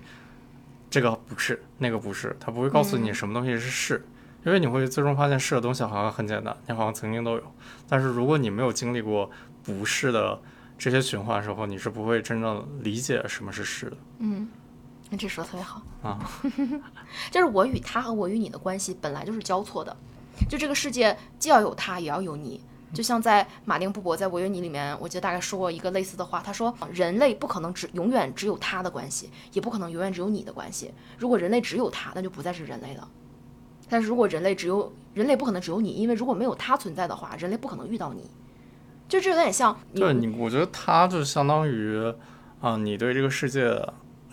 [0.90, 4.06] 这个不是，那个不是，它不会告诉你什么东西是是，
[4.44, 7.42] 因为你会最终发现是的东西好像很简单，你好像曾经都有，
[7.88, 9.30] 但是如果你没有经历过
[9.62, 10.40] 不是的
[10.78, 13.96] 这些循环的时候，你是不会真正理解什么是是的。
[14.18, 14.48] 嗯，
[15.12, 15.82] 你这说的特别好。
[16.02, 16.18] 啊。
[17.30, 19.96] 就是我与他和我与你的关系本来就是交错的，
[20.48, 22.60] 就这个世界既要有他，也要有你。
[22.94, 30.92] 就像在马丁布伯在《我与你》里面，我记得大概说过一个类似的话，他说人类不可能只永远只有他的关系，也不可能永远只有你的关系。
[31.18, 33.08] 如果人类只有他，那就不再是人类了。
[33.88, 38.30] 但是如果人类只有人类不可能只有你，因为如果没有他存在的话，人类不可能遇到你。
[39.08, 42.14] 就这有点像对你，我觉得他就相当于
[42.60, 43.68] 啊、你对这个世界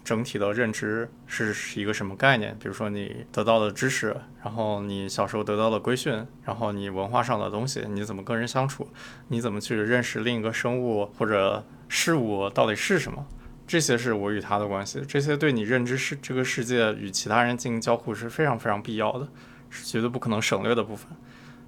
[0.10, 2.58] 整体的认知是一个什么概念？
[2.60, 8.88] 比如说你得到的知识，然后你小时候得到的规训，然后你文化上的东西，你怎么跟人相处，
[9.28, 13.24] 你怎么去认识另一个生物或者事物到底是什么？
[13.67, 19.28] 这些是我与他的关系，这些对你认知世这个世界与其他人进行交互是非常非常必要的，
[19.69, 21.08] 是绝对不可能省略的部分。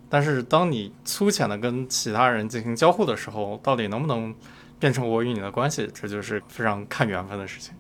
[0.10, 4.34] 但是当你粗浅的跟其他人进行交互的时候，到底能不能
[4.80, 7.76] 变成我与你的关系，这就是非常看缘分的事情，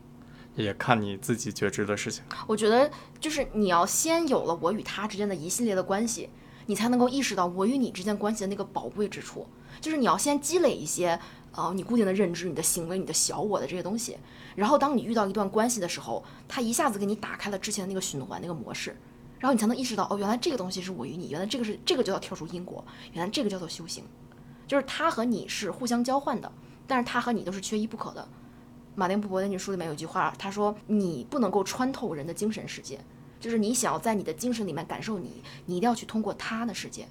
[0.55, 2.23] 也看你自己觉知的事情。
[2.47, 6.29] 我觉得就是你要先有了我与他之间的一系列的关系，
[6.65, 9.47] 你才能够意识到我与你之间关系的那个宝贵之处。
[9.79, 11.17] 就是你要先积累一些
[11.53, 14.17] 呃你固定的认知、你的行为、你的小我的这些东西，
[14.55, 18.95] 然后当你遇到一段关系的时候，它一下子给你打开了之前的那个循环那个模式，
[19.39, 22.83] 然后你才能意识到哦，原来这个东西是我与你，原来这个是这个就叫跳出因果，
[23.13, 24.03] 原来这个叫做修行，
[24.67, 26.51] 就是他和你是互相交换的，
[26.85, 28.27] 但是他和你都是缺一不可的。
[29.01, 32.99] 马丁布伯在那书里面有句话，他说：“你不能够穿透人的精神世界，
[33.39, 37.07] 就是你想要在你的精神里面感受你，你一定要去通过他的世界，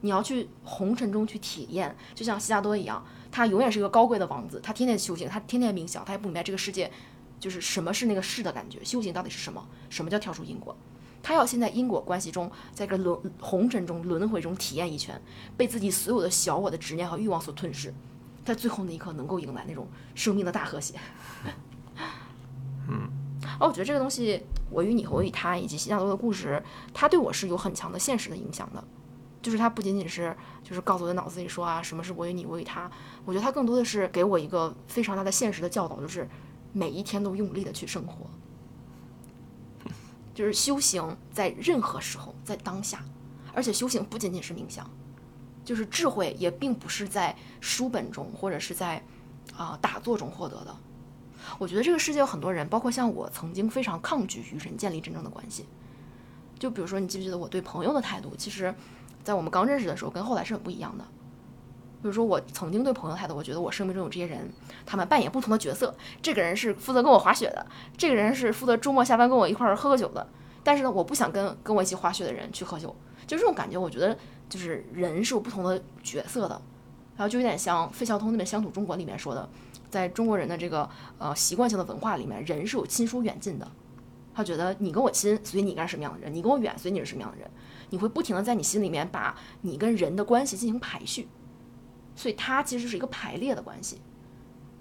[0.00, 6.90] 你要去红尘中去体验，就像悉达多一样，他永远是一个高贵的王子，他天天修行，他天天冥想，他也不明白这个世界
[7.38, 10.74] 就是什么是那个世的感觉，修行到底是什么，什么叫跳出因果。”
[11.22, 15.20] 他要先在因果关系中，在个轮红尘中、轮回中体验一圈，
[15.58, 17.92] 被自己所有的小我的执念和欲望所吞噬，
[18.44, 20.94] 在最后那一刻能够迎来那种生命的大和谐。
[22.88, 23.08] 嗯，
[23.60, 28.82] 哦，我觉得这个东西，我与你和我与他以及悉达多的故事，它对我是有很强的现实的影响的。
[29.40, 32.90] 就是它不仅仅是就是告诉我的脑子里说啊，什么是我与你，我与他。
[33.24, 36.28] 我觉得它更多的是给我一个非常大的现实的教导，就是
[36.72, 38.26] 每一天都用力的去生活。
[40.32, 43.04] 就是修行在任何时候，在当下，
[43.52, 44.88] 而且修行不仅仅是冥想，
[45.64, 49.02] 就是智慧也并不是在书本中或者是在
[49.56, 50.74] 啊、打坐中获得的。
[51.58, 55.66] 我觉得这个世界有很多人，包括像我，曾经非常抗拒与人建立真正的关系。
[56.58, 58.32] 就比如说，你记不记得我对朋友的态度？
[58.38, 58.72] 其实，
[59.24, 61.04] 在我们刚认识的时候，跟后来是很不一样的。
[62.00, 64.48] 比如说，我曾经对朋友的态度，我觉得我生命中有这些人，
[64.86, 65.94] 他们扮演不同的角色。
[66.22, 70.26] 这个人是负责跟我滑雪的，这个人是负责周末下班跟我一块儿喝个酒的，
[70.62, 72.94] 但是呢，我不想跟跟我一起滑雪的人去喝酒，
[73.26, 74.16] 就这种感觉，我觉得
[74.52, 76.60] 就是人是有不同的角色的，
[77.16, 79.48] 然后就有点像费孝通那本《乡土中国》里面说的，
[79.88, 80.86] 在中国人的这个
[81.16, 83.66] 呃习惯性的文化里面，人是有亲疏远近的。
[84.34, 87.50] 他觉得你跟我亲，所以你该是什么样的人；你跟我远，所以你是什么样的人。
[87.88, 91.26] 你会不停的在你心里面把你跟人的关系进行排序，
[92.14, 94.02] 所以它其实是一个排列的关系。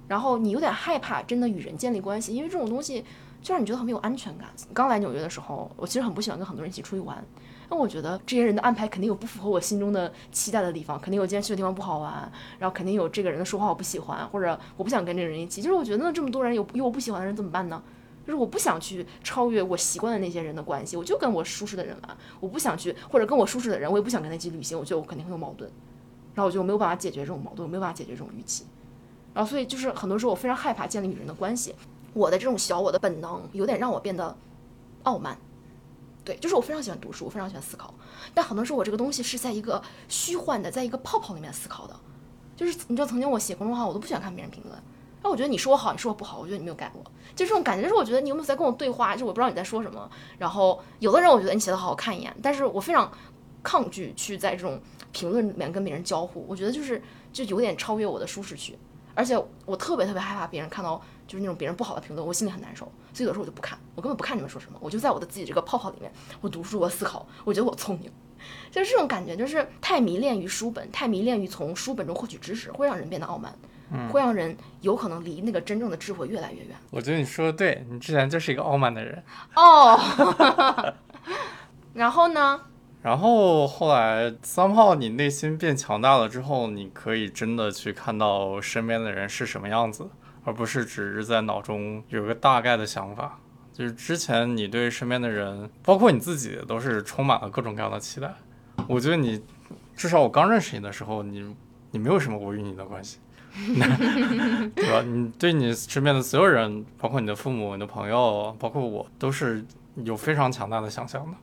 [0.10, 3.06] 然后你有点害怕真的与人建立关系，因为这种东西
[3.42, 4.50] 就让你觉得很没有安全感。
[4.74, 7.24] 刚来纽约的时候，我其实很不喜欢跟很多人一起出去玩，
[7.72, 12.30] 那我觉得这些人的安排肯定有不符合我心中的期待的地方，肯定有今天去的地方不好玩，
[12.60, 15.62] 然后肯定有这个人的说话我不喜欢，或者我不想跟这个人一起。
[15.62, 17.82] 就是我觉得那这么多人有有我不喜欢的人怎么办呢？
[18.26, 22.18] 就是我不想去超越我习惯的那些人的关系，我就跟我舒适的人玩。
[22.42, 24.78] 我不想去，或者跟我舒适的人，我也不想跟他一起旅行。
[24.78, 25.72] 我觉得我肯定会有矛盾，
[26.36, 28.66] 然后我就没有办法解决这种矛盾，没有办法解决这种预期。
[29.34, 31.74] 然后所以就是很多时候我非常害怕建立与人的关系。
[32.14, 34.36] 我的这种小我的本能有点让我变得
[35.04, 35.38] 傲慢。
[36.24, 37.94] 对，就是我非常喜欢读书，我非常喜欢思考，
[38.34, 41.96] 但很多时候我这个东西是在一个虚幻的，在一个泡泡里面思考的。
[42.56, 44.76] 就是你知道，曾经我写公众号，我都不喜欢看别人评论。
[45.24, 47.02] 那我觉得你说我好，你说我不好，我觉得你没有改过，
[47.36, 47.84] 就这种感觉。
[47.84, 49.16] 就是我觉得你有没有在跟我对话？
[49.16, 50.10] 就我不知道你在说什么。
[50.38, 53.12] 然后有的人我觉得你写的好，好看一眼，但是我非常
[53.64, 54.80] 抗拒去在这种
[55.12, 56.46] 评论里面跟别人交互。
[56.48, 57.02] 我觉得就是
[57.34, 58.78] 就有点超越我的舒适区，
[59.14, 62.86] 而且我特别特别害怕别人看到就是那种别人不好的评论，我心里很难受。
[63.14, 68.12] 所以有时候我就不看，我根本不看你们说什么，我就在我的自己这个泡泡里面，我读书，我思考，我觉得我聪明，
[68.72, 73.54] 就是这种感觉，就是太迷恋于书本，太迷恋于从书本中获取知识，会让人变得傲慢。
[74.10, 76.78] 会让人有可能离那个真正的智慧越来越远。
[76.92, 79.22] 我觉得你说的对，你之前就是一个傲慢的人
[79.54, 80.00] 哦。
[81.94, 82.62] 然后呢？
[83.02, 90.08] 然后后来三炮，你内心变强大了之后，你可以真的去看到身边的人是什么样子，
[90.44, 93.40] 而不是只是在脑中有个大概的想法。
[93.74, 98.32] 就是之前你对身边的人，包括你自己，都是充满了各种各样的期待。
[98.88, 99.42] 我觉得你，
[99.96, 101.56] 至少我刚认识你的时候，你
[101.90, 103.18] 你没有什么我与你的关系。
[104.76, 105.02] 对吧？
[105.02, 111.38] 你对你身边的所有人，包括你的父母、你的朋友，包括我，都是有非常强大的想象的。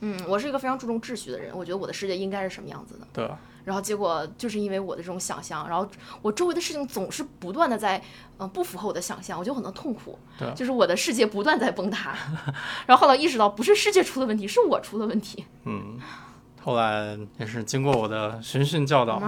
[0.00, 3.06] 嗯，我是一个非常注重秩序的人，我觉得我的世界应该是什么样子的。
[3.12, 3.30] 对。
[3.64, 5.88] 然后结果就是因为我的这种想象，然后
[6.22, 8.02] 我周围的事情总是不断的在，
[8.38, 10.18] 嗯，不符合我的想象，我就很多痛苦。
[10.38, 10.50] 对。
[10.54, 12.14] 就是我的世界不断在崩塌，
[12.86, 15.44] 然后后来意识到不是世界出了问题，是我出了问题。
[15.64, 15.98] 嗯。
[16.62, 19.18] 后来也是经过我的循循教导，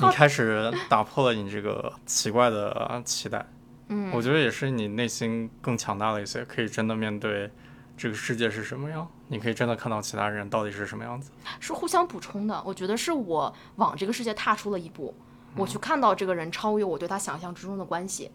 [0.00, 3.44] 你开始打破了你这个奇怪的期待。
[3.88, 7.50] 嗯，我觉得也是你内心更强大了一些，可以真的面对
[7.96, 11.30] 这个世界是什么样，你可以真的看到其他人到底是什么样子。
[11.60, 15.14] 是互相补充的，我觉得是我往这个世界踏出了一步，
[15.56, 18.30] 我去看到这个人超越我对他想象之中的关系，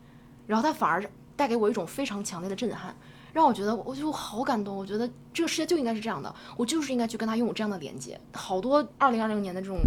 [0.48, 1.04] 然后他反而
[1.36, 2.96] 带给我一种非常强烈的震撼。
[3.34, 4.76] 让我觉得，我就好感动。
[4.76, 8.20] 我觉得这个世界就应该是这样的，我就是应该去跟他拥有这样的连接。
[8.34, 9.80] 好多二零二零年的这种，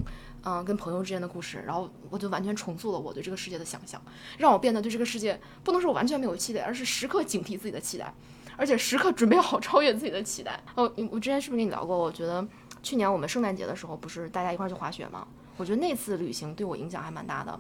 [0.45, 4.01] 嗯，跟朋友之间的故事，然后我就完全重塑了我对这个世界的想象，
[4.39, 8.15] 让我变得对这个世界不能说我完全没有期待，而是时刻警惕自己的期待，
[8.57, 10.59] 而且时刻准备好超越自己的期待。
[10.75, 11.97] 哦，我之前是不是跟你聊过？
[11.97, 12.47] 我觉得
[12.83, 15.27] 去年我们圣诞节的时候，不是大家一块去滑雪吗？
[15.57, 17.59] 我觉得那次旅行对我影响还蛮大的。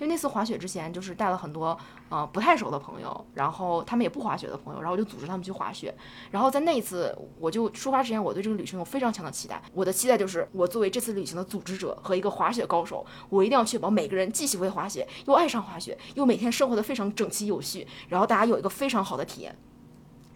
[0.00, 1.76] 因为那次滑雪之前，就是带了很多
[2.08, 5.92] 呃不太熟的朋友，然后他们也不滑雪的朋友，然后我就组织他们去滑雪。
[6.30, 9.60] 然后在那一次，我就出发之前，我对这个旅行有非常强的期待。
[9.72, 19.58] 我的期待就是，我作为这次旅行的组织者和一个滑雪高手，我一定要确保每个人既喜欢滑雪，又爱上滑雪，又每天生活的非常整齐有序，然后大家有一个非常好的体验。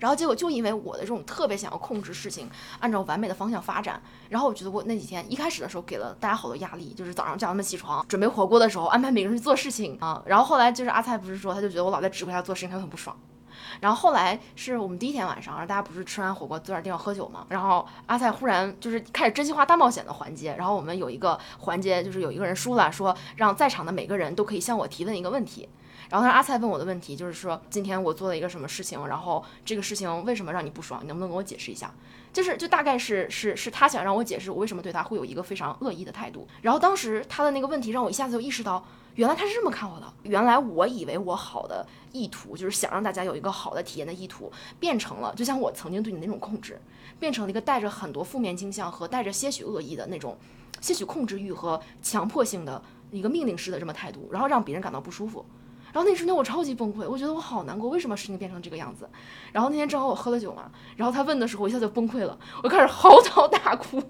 [0.03, 10.21] 然后结果就因为我的这种特别想要控制事情，按照完美的方向发展，然后我觉得我那几天一开始的时候给了大家好多压力，就是早上叫他们起床准备火锅的时候安排每个人去做事情啊。
[10.27, 13.17] 然后后来就是阿菜不是说他就觉得我老在指挥他做事情，他很不爽。
[13.81, 25.69] 然后后来是我们第一天晚上，然后大家不是吃完火锅坐点地方喝酒嘛，然后阿菜忽然就是开始真心话大冒险的环节，然后我们有一个环节就是有一个人输了，说让在场的每个人都可以向我提问一个问题。
[26.13, 31.03] 然后他阿菜问我的问题就是说，今天我做了一个什么事情，然后这个事情为什么让你不爽？
[31.03, 31.91] 你能不能跟我解释一下？
[32.35, 36.47] 就是就大概是是是他想让我解释我为什么对他会有一个非常恶意的态度。
[36.61, 40.13] 然后当时他的那个问题让我一下子就意识到，原来他是这么看我的。
[40.25, 46.79] 原来我以为我好的意图就是想让大家有一个好的体验的意图，变成了就像我曾经对你那种控制，
[47.19, 50.37] 变成了一个带着很多负面倾向和带着些许恶意的那种
[50.83, 55.43] 些许控制欲和强迫性的一个命令式的这么态度，然后让别人感到不舒服。
[55.93, 59.09] 然后那瞬间我超级崩溃，我觉得我好难过，为什么事情变成这个样子？
[59.53, 64.03] 然后那天正好我喝了酒嘛，然后他问的时候，我一下就崩溃了，我开始嚎啕大哭，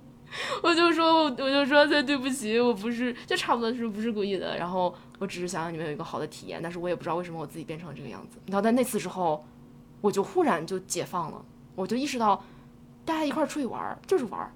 [0.63, 8.39] 我就说，我就说，对对不起，我不是，就差不多是不是故意的，然后我只是想让你们有一个好的体验，但是我也不知道为什么我自己变成这个样子。
[8.47, 9.45] 然后在那次之后，
[10.01, 12.45] 我就忽然就解放了，我就意识到，
[13.05, 14.53] 大家一块儿出去玩儿就是玩儿，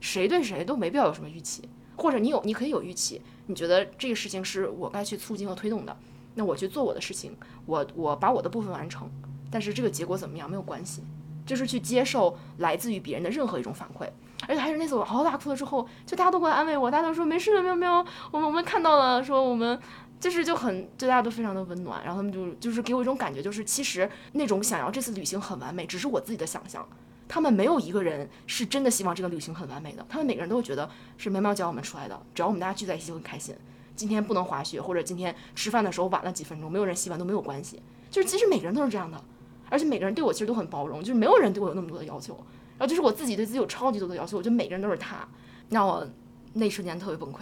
[0.00, 5.96] 谁对谁都没必要有什么预期，或者你有你可以有预期，你觉得这个事情是我该去促进和推动的，
[6.34, 9.10] 那我去做我的事情，我我把我的部分完成，
[9.50, 11.02] 但是这个结果怎么样没有关系，
[11.44, 14.08] 就是去接受来自于别人的任何一种反馈，
[14.48, 19.78] 而且还是那次我嚎啕大哭了之后，就大家都过来安慰我，大家都说没事的，没有没有，我们我们看到了，说我们。
[20.22, 26.88] 就是就很，就大家都非常的温暖，然后他们就就是给我一种感觉，就是其实那种想要这次旅行很完美，只是我自己的想象，
[27.26, 33.52] 他们没有一个人是真的希望这个旅行很完美的，他们每个人都会觉得是喵喵教我们出来的，只要我们大家聚在一起就很开心。
[33.94, 39.22] 今天不能滑雪，或者今天吃饭的时候晚了几分钟，没有人洗碗都没有关系，就是其实每个人都是这样的，
[39.68, 42.34] 而且每个人对我其实都很包容，就是没有人对我有那么多的要求，
[42.78, 45.26] 然后就是我自己对自己有超级多的要求，我觉得每个人都是他，
[45.68, 46.06] 让我
[46.52, 47.40] 那一瞬间特别崩溃，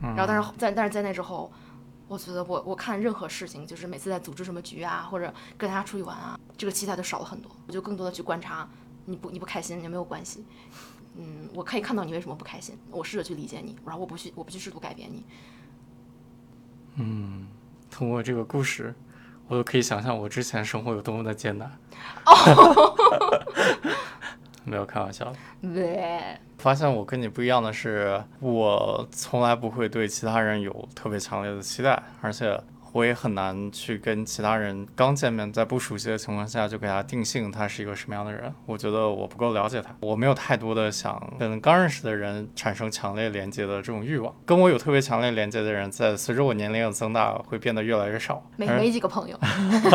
[0.00, 1.50] 然后但是在但是在那之后。
[2.08, 7.50] 我觉得我我看任何事情，就是每次在组织什么局啊，或者跟大家出去玩啊，这个期待都少了很多。
[7.66, 8.68] 我就更多的去观察，
[9.06, 10.44] 你不你不开心也没有关系，
[11.16, 15.24] 嗯，我可以看到你为什么不开心，我试着去理解你，然后我不去我不去试图改变你。
[16.96, 17.46] 嗯，
[17.90, 18.94] 通过这个故事，
[19.48, 21.70] 我都可以想象我之前生活有多么的艰难。
[22.24, 22.94] 哦，
[24.64, 25.32] 没有开玩笑。
[25.62, 26.36] 对。
[26.58, 32.60] 发现我跟你不一样的是，我从来不会对其他人有特别强烈的期待，而且。
[32.96, 38.50] 我也很难去跟其他人刚见面，在不熟悉的情况下就给他定性他是一个什么样的人。
[38.64, 44.34] 我觉得我不够了解他，我没有太多的想跟刚认识的人产生强烈连接的这种欲望。
[44.46, 48.42] 跟我有特别强烈连接的人，在随着我年龄的增大，会变得越来越少。
[48.56, 49.38] 没没几个朋友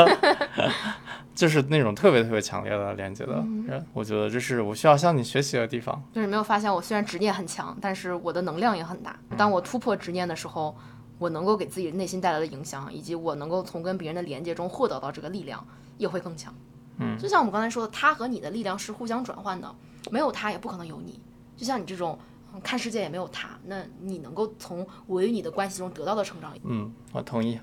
[1.34, 3.84] 就是那种特别特别强烈的连接的人。
[3.94, 6.00] 我觉得这是我需要向你学习的地方。
[6.14, 9.16] 就是没有发现，我虽然执念很强，但是我的能量也很大。
[9.36, 10.78] 当我突破执念的时候。
[11.22, 15.64] 我能够给自己内心带来的影响，以及我能够从跟别人的连接中获得到这个力量，
[16.00, 16.52] 也会更强。
[16.98, 19.72] 嗯，就像我们刚才说的，他和你的力量是互相转换的，
[20.10, 21.22] 没有他也不可能有你。
[21.56, 22.18] 就像你这种
[22.64, 26.56] 看世界也没有他，那你能够从我与你的关系中得到的成长。
[26.64, 27.60] 嗯，我同意。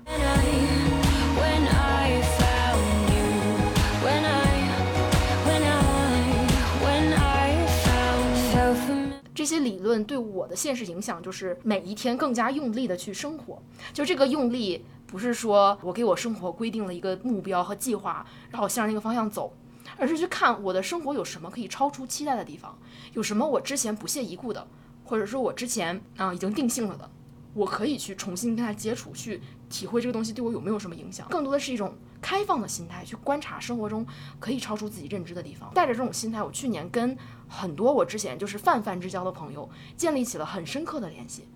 [9.39, 13.57] 这些理论对我的现实影响，就是每一天更加用力的去生活。
[13.93, 19.53] 就这个用力，不是说我给我生活规定了一个目标和计划，然后向着那个方向走，
[19.95, 22.77] 而是去看我的生活有什么可以超出期待的地方，
[23.13, 24.67] 有什么我之前不屑一顾的，
[25.05, 27.09] 或者说我之前啊已经定性了的，
[27.53, 31.27] 我可以去重新跟他接触，去体会这个东西对我有没有什么影响。
[31.29, 31.93] 更多的是一种。
[32.21, 34.05] 开放的心态去观察生活中
[34.41, 41.47] 可以超出自己认知的地方，带着这种心态，我去年跟很多我之前就是泛泛之交的朋友建立起了很深刻的联系。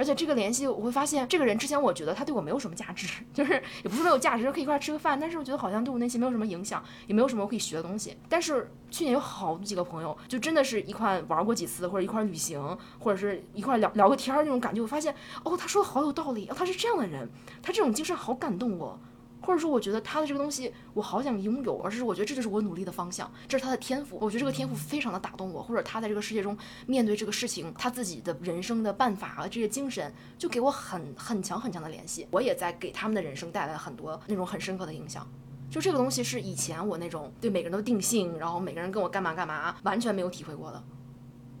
[0.00, 3.52] 而且这个联系，我会发现这个人之前我觉得他对我没有什么价值，就是
[3.84, 8.16] 也不是没有价值，可以一块吃个饭，但是我觉得好像对我内心没有什么影响，也没有什么我可以学的东西。
[8.26, 12.58] 但是去年有好几个朋友，就真的是一块玩过几次，或者一块旅行，
[12.98, 17.28] 或者是一块聊聊个天儿那种感觉，我发现哦，他说的好有道理，哦，他是这样的人，
[17.62, 18.98] 他这种精神好感动我。
[19.42, 24.18] 或者说，我觉得他的这个东西我好想拥有，而是我觉得这就是我努力的方向，这是他的天赋。
[24.20, 32.26] 我觉得这个天赋非常的打动我，或者他在这个世界中面对这个事情，他自己的人生的办法啊，这些精神就给我很很强很强的联系。
[32.30, 35.26] 我也在给他们的人生带来很多那种很深刻的影响。
[35.70, 40.82] 就这个东西是以前我那种对每个人都定性，然后每个人跟我干嘛干嘛完全没有体会过的。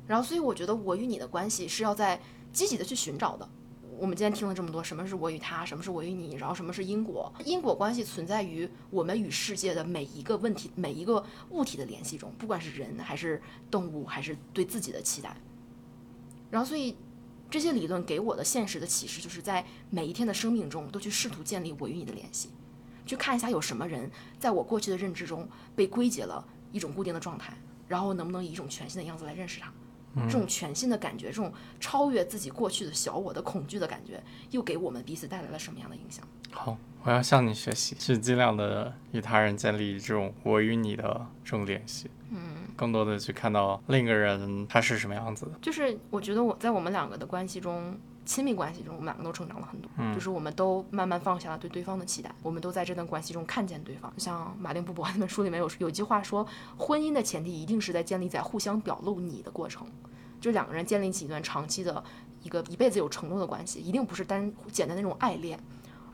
[0.06, 2.20] 然后，所以我觉得我与你的关系是要在
[2.52, 3.48] 积极的去寻找的。
[4.00, 7.30] 我们今天听了这么多，什么是我与他，什么是我与你，然后什么是因果？
[7.44, 15.36] 因果关系存在于我们与世界的每一个问题、每一个物体的联系中，不管是人还是动物，还是对自己的期待。
[16.50, 16.96] 然后，所以
[17.50, 22.48] 这些理论给我的现实的启示，就是在每一天的生命中，都去试图建立我与你的联系，
[23.04, 25.46] 去看一下有什么人在我过去的认知中
[25.76, 26.42] 被归结了
[26.72, 27.54] 一种固定的状态，
[27.86, 29.70] 然后能不能以一种全新的样子来认识他。
[30.26, 36.26] 这种全新的感觉，这种超越自己过去的小我的恐惧的感觉，又给我们彼此带来了什么样的影响？
[36.50, 42.10] 好，我要向你学习，去尽量的与他人建立这种我与你的这种联系。
[42.30, 45.52] 嗯，更多的去看到另一个人他是什么样子的。
[45.62, 47.98] 就是我觉得我在我们两个的关系中。
[48.24, 54.12] 亲密关系中，我们两个都成长了很多，就是我们都慢慢放下了对对方的期待，我们都在这段关系中看见对方。
[54.18, 56.46] 像马丁布伯 那本书里面有有句话说，
[56.76, 59.86] 婚姻的前提一定是在建立在互相表露你的过程，
[60.40, 62.02] 就两个人建立起一段长期的
[62.42, 65.58] 一个一辈子有承诺的关系，一定不是单简单那种爱恋，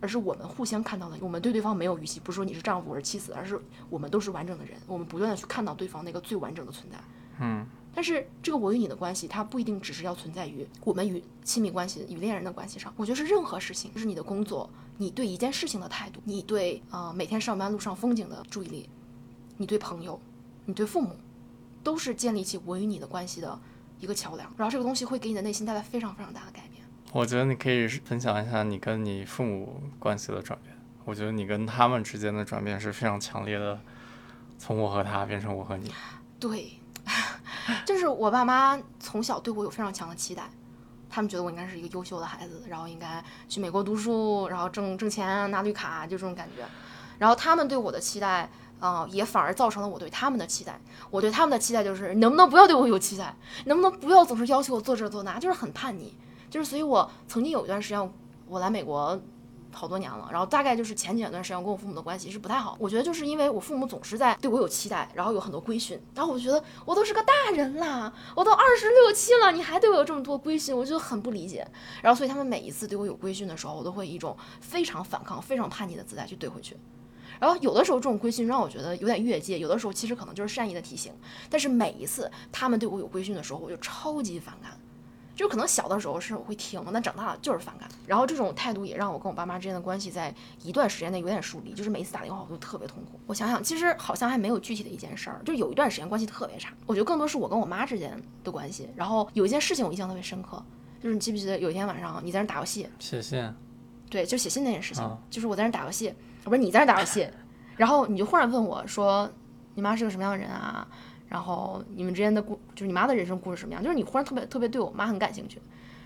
[0.00, 6.96] 而是我们互相看到的，我们对对方没有预期，不是说你是丈夫我是妻子，而是我们都是完整的人，我们不断的去看到对方那个最完整的存在。
[7.40, 7.66] 嗯。
[7.96, 12.92] 但是这个我与你的关系，它不一定只是要存在于我们与亲密关系、与恋人的关系上。
[12.94, 14.68] 我觉得是任何事情，就是你的工作，
[14.98, 18.90] 你对一件事情的态度，你对啊每天上班路上风景的注意力，
[19.56, 20.20] 你对朋友，
[20.66, 21.16] 你对父母，
[21.82, 23.58] 都是建立起我与你的关系的
[23.98, 24.52] 一个桥梁。
[24.58, 26.84] 然后这个东西会给你的内心带来非常非常大的改变。
[27.14, 30.76] 我觉得你可以分享一下你跟你父母关系的转变。
[31.06, 33.80] 我觉得你跟他们之间的转变是非常强烈的，
[34.58, 35.90] 从我和他变成我和你。
[36.38, 36.72] 对，
[37.84, 40.50] 就是我爸妈从小对我有非常强的期待，
[41.08, 46.64] 他们觉得我应该是一个优秀的孩子，然后应该去美国读书，然后挣挣钱拿绿卡，就这种感觉。
[47.18, 48.50] 然后他们对我的期待，
[48.80, 50.80] 呃，也反而造成了我对他们的期待。
[51.10, 56.16] 我对他们的期待就是能不能不要对我有期待，能不能不要总是要求我做这做那，就是很叛逆。
[56.50, 58.12] 就是所以，我曾经有一段时间，
[58.46, 59.20] 我来美国。
[59.72, 62.76] 好多年了，然后大概就是前几段时间，我跟我父母的关系是不太好。
[62.80, 71.66] 我觉得就是因为我父母总是在对我有期待，然后有很多规训，然后我觉得我都是个大人啦，我都二十六七了，你还对我有这么多规训，我就很不理解。
[72.02, 76.76] 然后所以他们每一次对我有规训的时候，我都会以一种非常反抗、非常叛逆的姿态去怼回去。
[77.38, 81.12] 然后有的时候这种规训让我觉得有点越界，有的时候其实可能就是善意的提醒。
[81.50, 84.78] 但是每一次他们对我有规训的时候，我就超级反感。
[85.36, 87.86] 就可能小的时候是我会听，但长大了就是反感。
[88.06, 93.20] 然后这种态度也让我跟我爸妈之间的关系在一段时间内有点疏离，就是每次打电话我都特别痛苦。
[93.26, 96.72] 我想想，其实好像还没有具体的一件事儿，就有一段时间关系特别差。
[96.86, 98.88] 我觉得更多是我跟我妈之间的关系。
[98.96, 100.64] 然后有一件事情我印象特别深刻，
[101.02, 103.54] 就是你记不记得有一天晚上你在那打游戏，写信，
[104.08, 106.14] 对，就写信那件事情，就是我在那打游戏，
[106.44, 107.28] 不是你在那打游戏，
[107.76, 109.30] 然后你就忽然问我说，
[109.74, 110.88] 你妈是个什么样的人啊？
[111.28, 113.82] 然后你们之间的故，就是你妈的人生故事什么样？
[113.82, 115.60] 就是你忽然特别特别对我妈很感兴趣，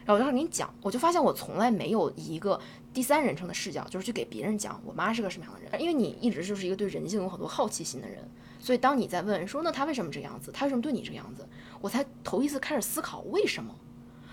[0.04, 2.58] 然后我就开始给你讲，我就发现我从来没有一个
[2.94, 5.80] 第三人称的视角，就是去给别人讲我妈是个什么样的人。
[5.80, 8.18] 因为你一直就是一个对人性有很多好奇心的人，
[8.58, 11.46] 所以当你在问说那他为什么这样子，他为什么对你这个样子，
[11.80, 13.74] 我才头一次开始思考为什么。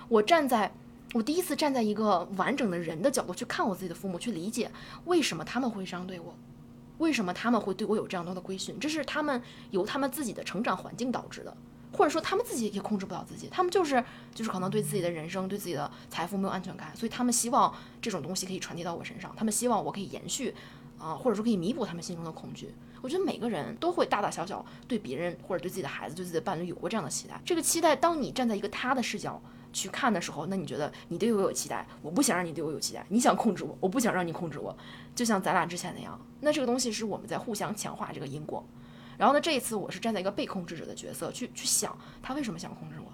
[0.08, 0.72] 我站在
[1.14, 4.72] 我第一次站在一个完整的人的角度去看我自己的父母，去理解
[5.06, 6.34] 为什么他们会这样对我。
[6.98, 8.80] 为什么他们会对我有这样多的规训？
[8.80, 9.42] 这是他们
[9.72, 11.56] 由他们自己的成长环境导致的，
[11.94, 20.54] 或者说他们自己也控制不了自己，他们就是就是可能对自己的人生、对自己的财富没有安全感，所以他们希望这种东西可以传递到我身上，他们希望我可以延续，
[20.98, 22.74] 啊，或者说可以弥补他们心中的恐惧。
[23.02, 27.40] 我觉得每个人都会大大小小对别人或者对自己的孩子、对自己的伴侣有过这样的期待。
[27.46, 29.42] 这个期待，当你站在一个他的视角。
[29.78, 34.76] 去看的时候，那你觉得你对我有期待，我不想让你对我有期待，你想控制我，我不想让你控制我，
[35.14, 36.20] 就像咱俩之前那样。
[36.40, 38.66] 那这个东西是我们在互相强化这个因果。
[39.18, 43.12] 然后呢，这一次我是站在一个被控制者的角色去去想他为什么想控制我，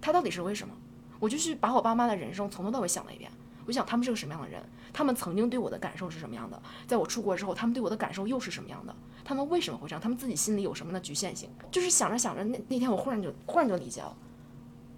[0.00, 0.74] 他到底是为什么？
[1.20, 3.30] 我就去把我爸妈的人生从头到尾想了一遍。
[3.66, 8.94] 我想他们是个什么样的人，他们曾经对我的感受是什么样的，在我出国之后，他们对我的感受又是什么样的？
[9.24, 10.00] 他们为什么会这样？
[10.02, 11.48] 他们自己心里有什么的局限性？
[11.70, 14.14] 就是想着想着，那那天我忽然就忽然就理解了。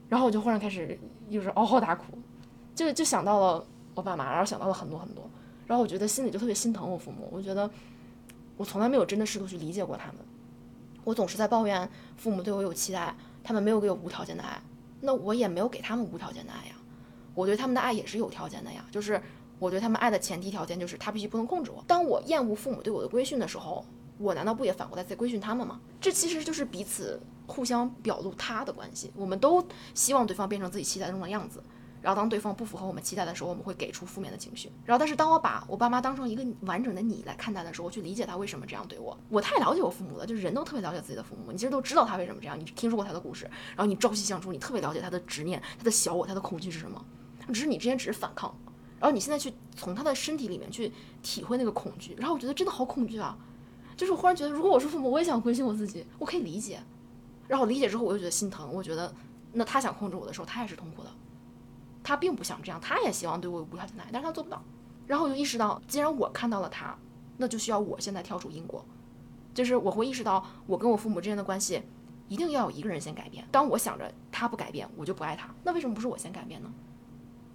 [0.08, 0.98] 然后我就忽然开始
[1.28, 2.04] 又是嗷嗷大哭，
[2.74, 5.28] 就就想到了我爸妈，然后想到了很多很多，
[5.66, 7.28] 然后我觉得心里就特别心疼我父母。
[7.32, 7.68] 我觉得
[8.56, 10.16] 我从来没有真的试图去理解过他们，
[11.02, 14.62] 我总是在抱怨父母对我有期待，他们没有给我无条件的爱，
[15.00, 16.74] 那我也没有给他们无条件的爱呀。
[17.34, 19.20] 我对他们的爱也是有条件的呀，就是
[19.58, 21.82] 我对他们爱的前提条件就是他必须不能控制我。
[21.86, 23.84] 当我厌恶父母对我的规训的时候，
[24.18, 25.80] 我难道不也反过来在规训他们吗？
[26.00, 27.20] 这其实就是彼此。
[27.46, 31.62] 互相表露他的关系，我们都希望对方变成自己期待中的样子。
[32.02, 34.70] 然后当对方不符合我们期待的时候，我们会给出负面的情绪。
[34.84, 39.18] 然后，但是当我把我爸妈当成一个完整的你来看待的时候，我去理解他为什么这样对我。
[39.28, 47.04] 我太了解我父母了，就是人都特别了解自己的父母，你其实都知道他为什么这样，你听说过他的故事，然后你朝夕相处，你特别了解他的执念、他的小我、他的恐惧是什么。
[47.48, 48.54] 只是你之前只是反抗，
[49.00, 50.92] 然后你现在去从他的身体里面去
[51.22, 53.36] 体会那个恐惧，然后我觉得真的好恐惧啊！
[53.96, 56.78] 就是我忽然觉得，如果我是父母，我也想关心我自己，我可以理解。
[57.48, 58.72] 然后理解之后，我就觉得心疼。
[58.72, 59.12] 我觉得，
[59.52, 61.10] 那他想控制我的时候，他也是痛苦的。
[62.02, 64.62] 他并不想这样，他也希望对我有无条件的爱，但是他做不到。
[65.06, 66.96] 然后我就意识到，既然我看到了他，
[67.36, 68.84] 那就需要我现在跳出因果。
[69.54, 71.82] 就是我会意识到，我跟我父母之间的关系，
[72.28, 73.46] 一定要有一个人先改变。
[73.50, 75.48] 当我想着他不改变，我就不爱他。
[75.64, 76.70] 那为什么不是我先改变呢？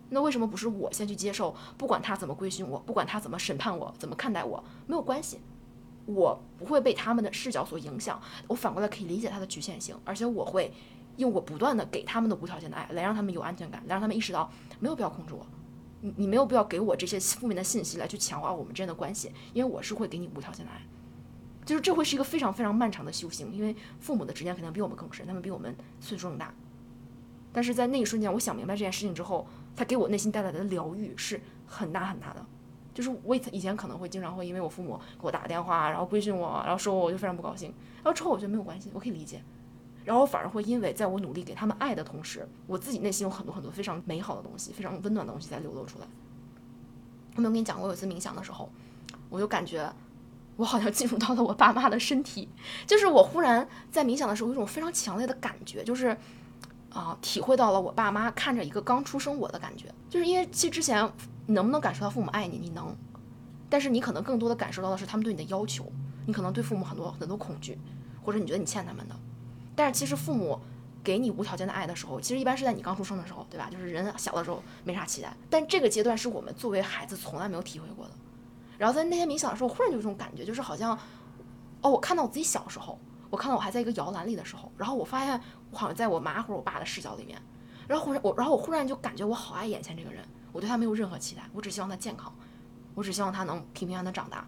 [0.10, 1.56] 那为什么不是我先去接受？
[1.78, 5.40] 不管他怎么规训我，不管他怎么审判我，怎么看待我，没有关系。
[6.06, 10.74] 我不会被他们的视角所影响，我反过来可以理解他的局限性，而且我会
[11.18, 15.46] 用我不断的给他们的无条件的爱，来让他们有安全感，来让他们意识到没有必要控制我，
[16.02, 20.82] 你你没有必要给我这些负面的信息来去强化我们之间的关系，因为我是会给你无条件的爱，
[21.66, 26.54] 就是这会是一个非常非常漫长的修行，因为父母的执念肯定比我们更深，他们比我们岁数更大，
[27.54, 32.46] 但是在那一瞬间，我想明白这件事情之后，他给我内心带来的疗愈是很大很大的。
[33.02, 37.74] 就是我以前可能会经常会因为我父母给我打个电话，然后规训我，然后说我，我就非常不高兴。
[38.04, 39.42] 然后之后我觉得没有关系，我可以理解。
[40.06, 46.06] 然后我反而会因为在我努力给他们爱的同时，我自己内心有很多很多非常美好的东西，非常温暖的东西在流露出来。
[47.36, 47.88] 有没有跟你讲过？
[47.88, 48.70] 有一次冥想的时候，
[49.30, 49.92] 我就感觉
[50.58, 52.50] 我好像进入到了我爸妈的身体，
[52.86, 56.16] 就是我忽然在冥想的时候有一种非常强烈的感觉，就是
[56.94, 61.10] 啊、体会到了我爸妈看着一个刚出生我的感觉，就是因为其实之前
[61.48, 62.96] 能不能感受到父母爱你，你能，
[63.70, 65.92] 但是你可能更多的感受到的是他们对你的要求，
[66.26, 67.80] 你可能对父母很多很多恐惧，
[68.24, 69.16] 或者你觉得你欠他们的，
[69.76, 70.60] 但是其实父母。
[71.04, 73.68] 给你无条件的爱的时候，其实一般是在你刚出生的时候，对吧？
[73.72, 78.12] 就是人小的时候没啥期待，但这个阶段是我们作为孩子从来没有体会过的。
[78.78, 80.96] 然后在那天冥想的时候，忽然就有一种感觉，就是好像，
[81.82, 83.00] 哦，我看到我自己小时候，
[83.32, 87.42] 我看到我还在一个摇篮里的时候，然后我发现我好像在我妈或者我爸的视角里面，
[87.88, 92.32] 然后忽然我，然后我忽然就感觉我好爱眼前这个人，我对他没有任何期待，我只希望他健康，
[92.94, 94.46] 我只希望他能平平安安的长大。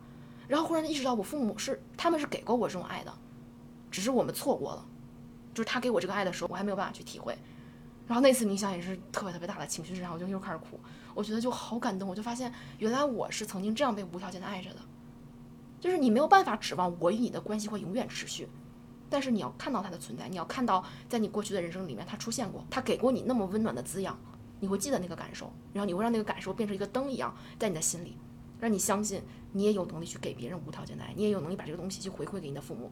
[0.48, 3.14] 然后忽然意识到，我父母是他们是给过我这种爱的，
[3.90, 4.86] 只是我们错过了，
[5.54, 7.38] 就是他给我这个爱的时候，我还没有办法去体会。
[8.06, 10.78] 然后那次冥想也是特别特别大的情绪，然后我就又开始哭，
[11.14, 14.80] 我觉得就好感动，我就发现原来我是曾经这样被无条件的爱着的，
[15.80, 18.50] 就是你没有办法指望我与你的关系会永远持续，
[19.14, 24.20] 但是你要看到它的存在，你要看到在你过去的人生里面它出现过，它给过你那么温暖的滋养，
[24.60, 28.18] 你会记得那个感受，然后你会让那个感受变成一个灯一样在你的心里，
[28.60, 32.92] 让你相信你也有能力去给别人无条件的爱，你也有能力把这个东西去回馈给你的父母，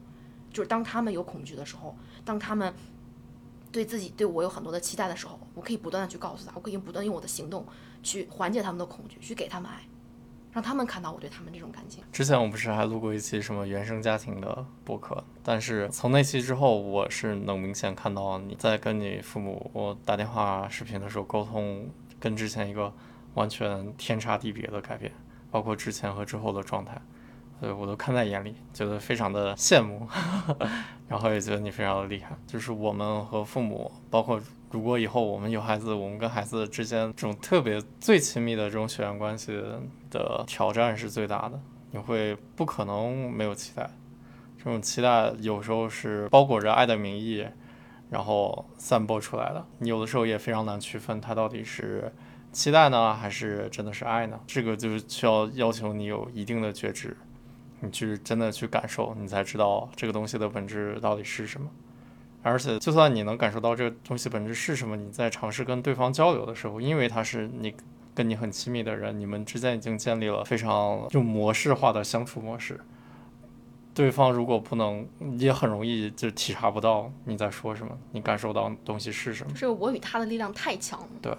[0.52, 2.72] 就是当他们有恐惧的时候，当他们。
[3.72, 7.66] 对自己对我有很多的期待的时候，我可以不断的去告诉他，我可以不断用我的行动
[8.02, 9.80] 去缓解他们的恐惧，去给他们爱，
[10.52, 12.04] 让他们看到我对他们这种感情。
[12.12, 21.88] 之前我不是还录过一期什么原生家庭的博客，但是从那期之后，我是能明显看到你在跟你父母我打电话视频的时候沟通，
[22.20, 22.92] 跟之前一个
[23.34, 25.10] 完全天差地别的改变，
[25.50, 27.00] 包括之前和之后的状态，
[27.62, 30.04] 对，我都看在眼里，觉得非常的羡慕，
[31.06, 32.36] 然后也觉得你非常的厉害。
[32.44, 34.40] 就是我们和父母，包括
[34.72, 39.56] 如果以后我们有孩子，我们跟孩子之间这种特别最亲密的这种血缘关系
[40.10, 41.60] 的挑战是最大的。
[41.92, 43.88] 你会不可能没有期待，
[44.58, 47.46] 这种期待有时候是包裹着爱的名义，
[48.10, 49.64] 然后散播出来的。
[49.78, 52.12] 你有的时候也非常难区分它到底是
[52.50, 54.40] 期待呢，还是真的是爱呢？
[54.48, 57.16] 这个就是需要要求你有一定的觉知，
[57.82, 61.68] 你去真的去感受，你才知道这个东西的本质到底是什么。
[62.42, 67.74] 而且，就算你能感受到这个东西本质是什么，你在尝试跟对方交流的时候，因为他是你
[68.14, 72.80] 跟你很亲密的人，你们之间已经建立了非常就模式化的相处模式。
[73.94, 75.06] 对方如果不能，
[75.38, 79.52] 也很容易就体察不到你在说什么，你感受到东西是什么。
[79.54, 81.36] 这个我与他的力量太强了，对，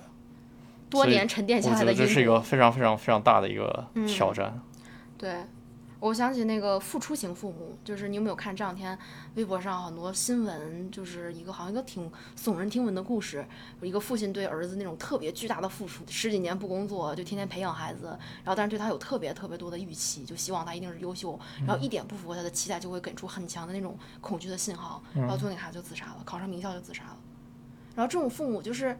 [0.89, 4.61] 多年沉淀下来的我觉得这是一个非常非常非常大的一个嗯挑战。
[5.17, 5.35] 对，
[6.03, 8.99] 我想起那个付出型父母，就是你有没有看这两天
[9.35, 13.47] 微博上很多新闻，就是一个好像一个挺耸人听闻的故事，
[13.79, 18.07] 有一个父亲对儿子那种特别巨大的付出，十几年不工作就天天培养孩子，
[18.43, 27.17] 然后但是对他有特别特别多的预期，就希望他一定是优秀，然后一点不符合他的期待就会给出很强的那种恐惧的信号，然后最后那孩子就自杀了，考上名校就自杀了。
[27.95, 28.99] 然后这种父母就是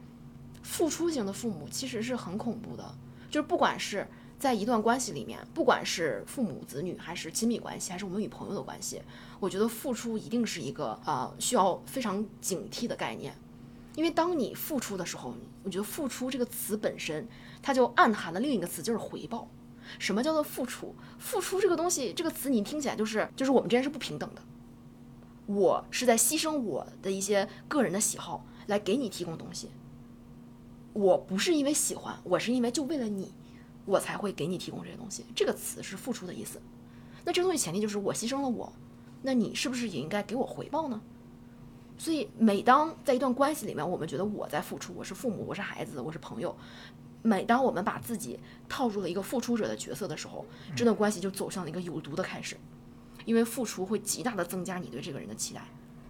[0.62, 2.96] 付出型的父母，其实是很恐怖的，
[3.30, 4.08] 就是不管是。
[4.44, 9.02] 在一段关系里面，不管是父母子女，还是亲密关系，还是我们与朋友的关系，
[9.40, 13.34] 我觉得付出一定是一个呃需要非常警惕的概念，
[13.96, 15.34] 因为当你付出的时候，
[15.64, 17.26] 我觉得付出这个词本身，
[17.62, 19.48] 它就暗含了另一个词，就是回报。
[19.98, 20.94] 什么叫做付出？
[21.18, 24.42] 付出这个东西，这个词你听起来就是就是我们之间是不平等的，
[25.46, 29.70] 我是在牺牲我的一些个人的喜好来给你提供东西，
[30.92, 33.32] 我不是因为喜欢，我是因为就为了你。
[33.86, 35.26] 我才会给你提供这些东西。
[35.36, 36.62] 这个词是付出的意思。
[37.26, 38.72] 那这个东西前提就是我牺牲了我，
[39.22, 41.02] 那你是不是也应该给我回报呢？
[41.98, 46.56] 所以每当在一段关系里面，我们觉得我在付出，我是父母，我是孩子，我是朋友。
[47.22, 52.58] 每当我们把自己套入了一个付出者的角色的时候，这段关系就走向了一个有毒的开始，
[53.24, 55.62] 因为付出会极大的增加你对这个人的期待。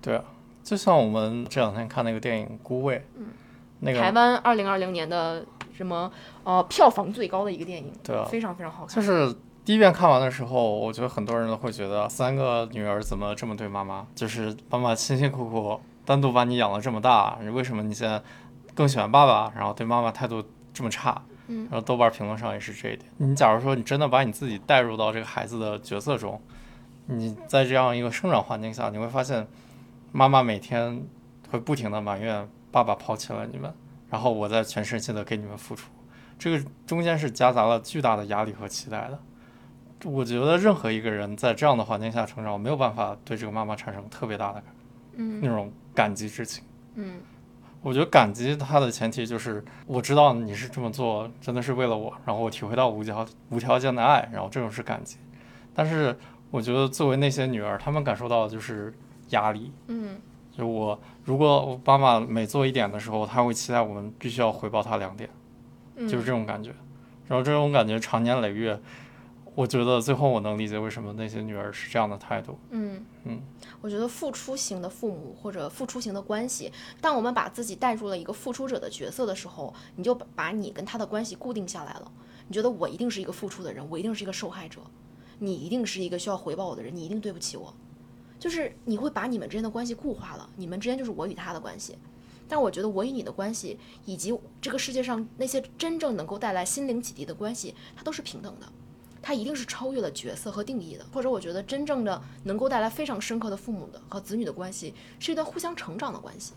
[0.01, 0.24] 对啊，
[0.63, 3.28] 就像我们这两天看那个电影《孤味》，嗯，
[3.82, 5.45] 那个台湾二零二零年的
[5.76, 6.11] 什么
[6.43, 8.95] 呃票房最高的一个电影，对啊非常非常好看。
[8.95, 14.05] 就是第一遍看完的时候，我觉得很多人都会觉得三个女儿怎么这么对妈妈？
[14.13, 18.21] 就是妈妈辛辛苦苦单独把你养了这么大，你为什么你现在
[18.74, 20.43] 更喜欢爸爸，然后对妈妈态度
[20.74, 21.21] 这么差？
[21.47, 23.09] 嗯然后豆瓣评论上也是这一点。
[23.17, 26.41] 你假如说你真的把你自己带入到这个孩子的角色中，
[27.07, 29.45] 你在这样一个生长环境下，你会发现
[30.13, 31.03] 妈妈每天
[31.51, 33.74] 会不停的埋怨爸爸抛弃了你们，
[34.14, 35.89] 然后我在全身心的给你们付出。
[36.38, 39.20] 这个中间是夹杂了巨大的压力和期待的。
[40.07, 44.64] 我觉得任何一个人在这样的环境下成长，没有办法对这个妈妈产生特别大的
[45.16, 46.64] 嗯那种感激之情。
[46.93, 47.22] 嗯
[47.82, 55.18] 我觉得感激它的前提就是我知道你是这么做，真的是为了我，然后我体会到无条无条件的爱，然后这种是感激。
[55.74, 56.16] 但是
[56.51, 58.93] 我觉得作为那些女儿，她们感受到的就是
[59.30, 59.74] 压力。
[59.88, 60.18] 嗯
[60.55, 65.30] 就我如果我妈妈每做一点的时候，他会期待我们必须要回报他两点，
[65.95, 66.74] 嗯，就是这种感觉。
[67.28, 68.78] 然后这种感觉长年累月，
[69.55, 72.59] 我觉得最后我能理解为什么那些女儿是这样的态度。
[72.71, 73.41] 嗯嗯，
[73.80, 82.11] 我觉得付出型的父母或者付出型的关系，当我们把自己带入了一个付出者的角色的时候，你就把把你跟他的关系固定下来了。
[82.49, 84.82] 你觉得我一定是一个付出的人，我一定是一个受害者，
[85.39, 87.74] 你一定是一个需要回报我的人，你一定对不起我。
[88.43, 91.97] 就是你会把你们之间的关系固化了，你们之间就是我与他的关系。
[92.45, 98.67] 但我觉得我与你的关系，以及这个世界上那些真正能够带来心灵启迪的关系，它都是平等的。
[99.21, 106.51] 它一定是超越了角色和定义的，或者我觉得真正的能够带来非常深刻的父母的和子女的关系，是一段互相成长的关系，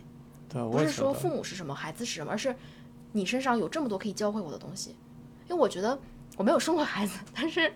[0.49, 2.53] 对，不是说父母是什么，孩子是什么，而是
[3.13, 4.97] 你身上有这么多可以教会我的东西。
[5.49, 5.97] 因为我觉得
[6.37, 7.73] 我没有生过孩子，但是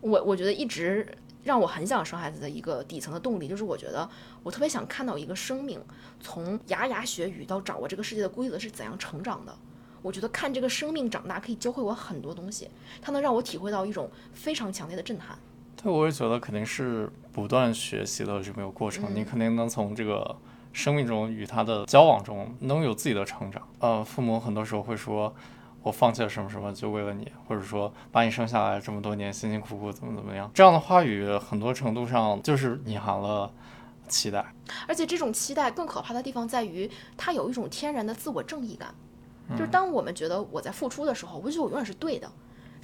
[0.00, 1.16] 我我觉得一直
[1.48, 4.06] 让我很想生孩子的一个底层的动力，就是我觉得
[4.42, 5.80] 我特别想看到一个生命
[6.20, 9.56] 从牙牙学语到掌握这个世界的规则是怎样成长的。
[10.02, 12.68] 我觉得看这个生命长大可以教会我很多东西，
[13.00, 15.38] 它能让我体会到一种非常强烈的震撼。
[15.82, 20.36] 对，我也觉得肯定是不断学习的这么一个过程，你肯定能从这个
[20.74, 23.66] 生命中与他的交往中能有自己的成长。
[23.78, 25.34] 呃，父母很多时候会说，
[25.82, 33.50] 我放弃了什么什么就为了你，或者说把你生下来这么多年辛辛苦苦怎么怎么样，这样的话语很多程度上就是隐含了
[34.08, 34.44] 期待。
[34.86, 38.94] 而且这种期待更可怕的地方在于，它有一种天然的自我正义感。
[39.56, 42.30] 就是当我们觉得我在付出的时候，我就觉得我永远是对的，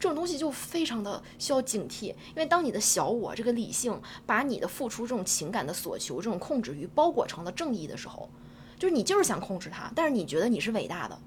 [0.01, 2.07] 这种东西就非常的需要警惕。
[2.07, 8.31] 因为当你的小我这个理性把你的付出这种情感的索求、这种控制欲包裹成了正义的时候，
[8.79, 11.19] 就是你就是想控制它，但是你觉得你是伟大的。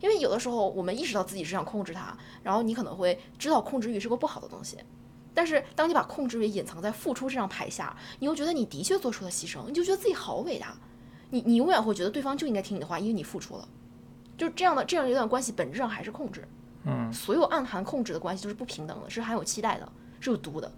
[0.00, 4.78] 因为有的时候我们意识到自己是想控制它，然后你可能会知道控制欲是个不好的东西。
[5.34, 10.74] 但是当你把控制欲隐藏在付出这张牌下，你又觉得你的确做出了牺牲，你就觉得自己好伟大。
[11.30, 13.68] 你你永远会觉得对方就应该听你的话，因为你付出了。
[14.36, 16.46] 就是这样的，这样一段关系本质上还是控制。
[16.84, 20.72] 嗯，所有暗含控制的关系都是不平等的，是含有期待的，是有毒的。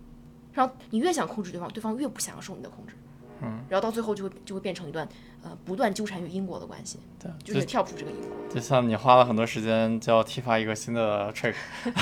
[0.53, 2.95] 然后你越想控制对方，对方越不想要受你的控制。
[3.43, 5.09] 嗯，然后到最后就会就会变成一段
[5.43, 8.31] 呃不断纠缠于因果的关系，对，就是跳不出这个因果。
[8.53, 11.55] 就像你花了很多时间教 Tifa 一个新的 trick，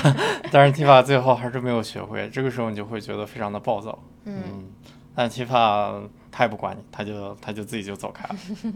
[0.51, 3.97] 但是 Tifa 最后还是没有学会，这个时候你就会觉得非常的暴躁。
[4.25, 4.71] 嗯
[5.15, 8.35] 但 Tifa 他也不管你，他就他就自己就走开了。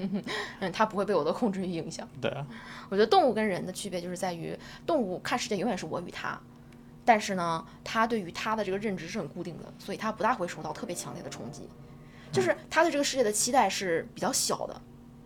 [0.60, 2.06] 嗯，他不会被我的控制欲影响。
[2.20, 2.46] 对啊，
[2.90, 6.38] 我觉得动物跟人的区别就是在于，动物看世界永远是我与他，
[7.06, 11.70] 但是呢，他对于他的这个认知是很固定的，所以他不大会受到特别强烈的冲击。
[12.34, 14.82] 就是他对这个世界的期待是比较小的，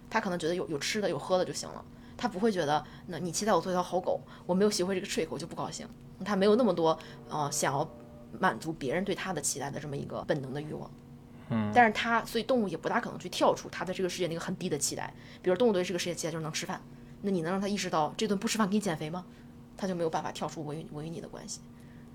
[0.09, 1.83] 他可能觉得有有吃的有喝的就行了，
[2.15, 5.87] 他不会觉得那你期待我做一条好狗，我没有学会这个 trick 我就不高兴，
[6.23, 6.99] 他没有那么多
[7.29, 7.89] 呃想要
[8.37, 10.91] 满足别人对他的期待的这么一个本能的欲望。
[11.49, 15.13] 嗯，但是它，所以动物也不大可能去跳出它在这个世界那个很低的期待。
[15.41, 16.81] 比如动物对这个世界期待就是能吃饭，
[17.21, 19.25] 那你能让它意识到这顿不吃饭给你减肥吗？
[19.77, 21.61] 它就没有办法跳出我与我与你的关系。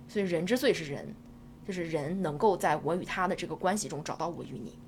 [0.06, 1.14] 所以人之所以是人，
[1.66, 4.78] 就是人能够在我与他的这个关系中找到我与你。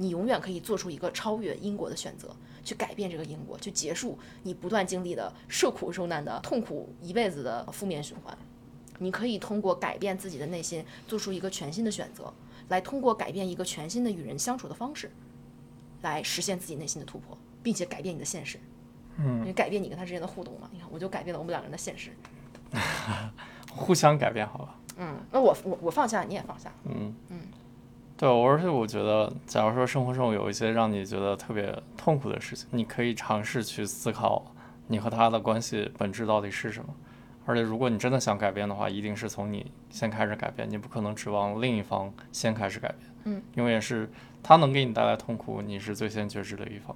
[0.00, 8.36] 你永远可以做出一个超越因果的选择，去改变这个因果，去结束你不断经历的受苦受难的痛苦一辈子的负面循环。
[9.00, 12.32] 你可以通过改变自己的内心，做出一个全新的选择，
[12.68, 15.10] 来通过改变一个全新的与人相处的方式，
[16.02, 18.58] 来实现自己内心的突破，并且改变你的现实。
[19.16, 20.68] 嗯，你改变你跟他之间的互动嘛？
[20.72, 22.12] 你看，我就改变了我们两个人的现实。
[23.68, 24.78] 互相改变好吧。
[24.98, 26.70] 嗯，那我我我放下，你也放下。
[26.84, 27.38] 嗯嗯，
[28.16, 34.44] 对，而且我觉得，假如说生活中有一些让你觉得特别痛苦的事情，你可以尝试去思考
[34.88, 36.92] 你和他的关系本质到底是什么。
[37.46, 43.00] 而且，如果你真的想改变的话，一定是从你先开始改变，你不可能指望另一方先开始改变。
[43.24, 44.10] 嗯，永远是
[44.42, 46.94] 他能给你带来痛苦，你是最先觉知的一方。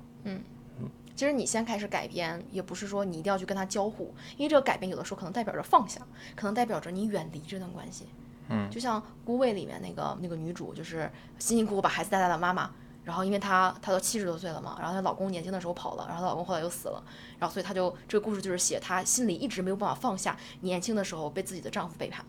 [1.15, 6.01] 其实你先开始改变，也不是说你一定要去跟他交互，因为这个改变有的时候可能代表着放下，
[6.35, 8.07] 可能代表着你远离这段关系。
[8.49, 12.71] 嗯就像《孤味》里面那个那个女主，就是辛辛苦苦把孩子带大的妈妈，
[13.05, 17.03] 然后因为她她都七十多岁了嘛，然后她老公年轻的时候跑了，然后她老公后来又死了，
[17.39, 22.25] 然后所以她就这个故事就是写她心里一直没有办法放下年轻的时候被自己的丈夫背叛，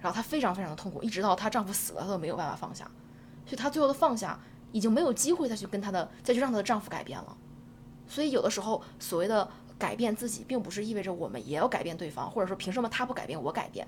[0.00, 2.84] 然后她非常非常的痛苦，一直到她丈夫死了，她都没有办法放下，
[3.46, 4.38] 所以她最后的放下
[4.72, 7.36] 已经没有机会再去跟她的再去让她的丈夫改变了。
[8.08, 9.48] 所以有的时候，所谓的
[9.78, 13.86] 改变自己，并不是意味着我们也要改变对方，或者说凭什么他不改变我改变，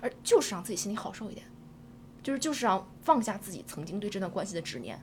[0.00, 1.46] 而就是让自己心里好受一点，
[2.22, 5.00] 就是就是让放下自己曾经对这段关系的执念，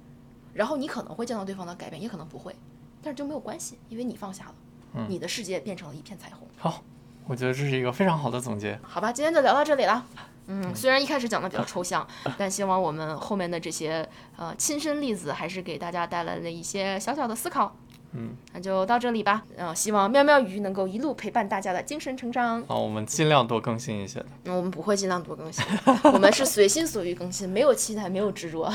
[0.54, 2.56] 然后你可能会见到对方的改变，也可能不会，
[3.02, 6.48] 但是就没有关系，因为你放下了，你的世界变成了一片彩虹。
[6.58, 6.84] 好，
[7.26, 8.80] 我觉得这是一个非常好的总结。
[8.84, 10.06] 好吧，今天就聊到这里了，
[10.48, 12.08] 嗯，虽然一开始讲的比较抽象，
[12.38, 17.76] 但希望我们后面的这些呃亲身例子，还是给大家带来了一些小小的思考。
[18.18, 19.44] 嗯，那就到这里吧。
[19.58, 22.64] 嗯、希望妙妙鱼能够一路陪伴大家的精神成长。
[22.68, 24.26] 好，我们尽量多更新一些的。
[24.46, 25.64] 嗯，我们不会尽量多更新，
[26.12, 28.66] 我们是随心所欲更新，没有期待，没有执着。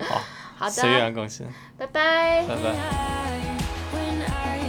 [0.00, 0.20] 好，
[0.56, 1.46] 好随，缘更新，
[1.76, 2.46] 拜拜。
[2.46, 4.61] 拜拜。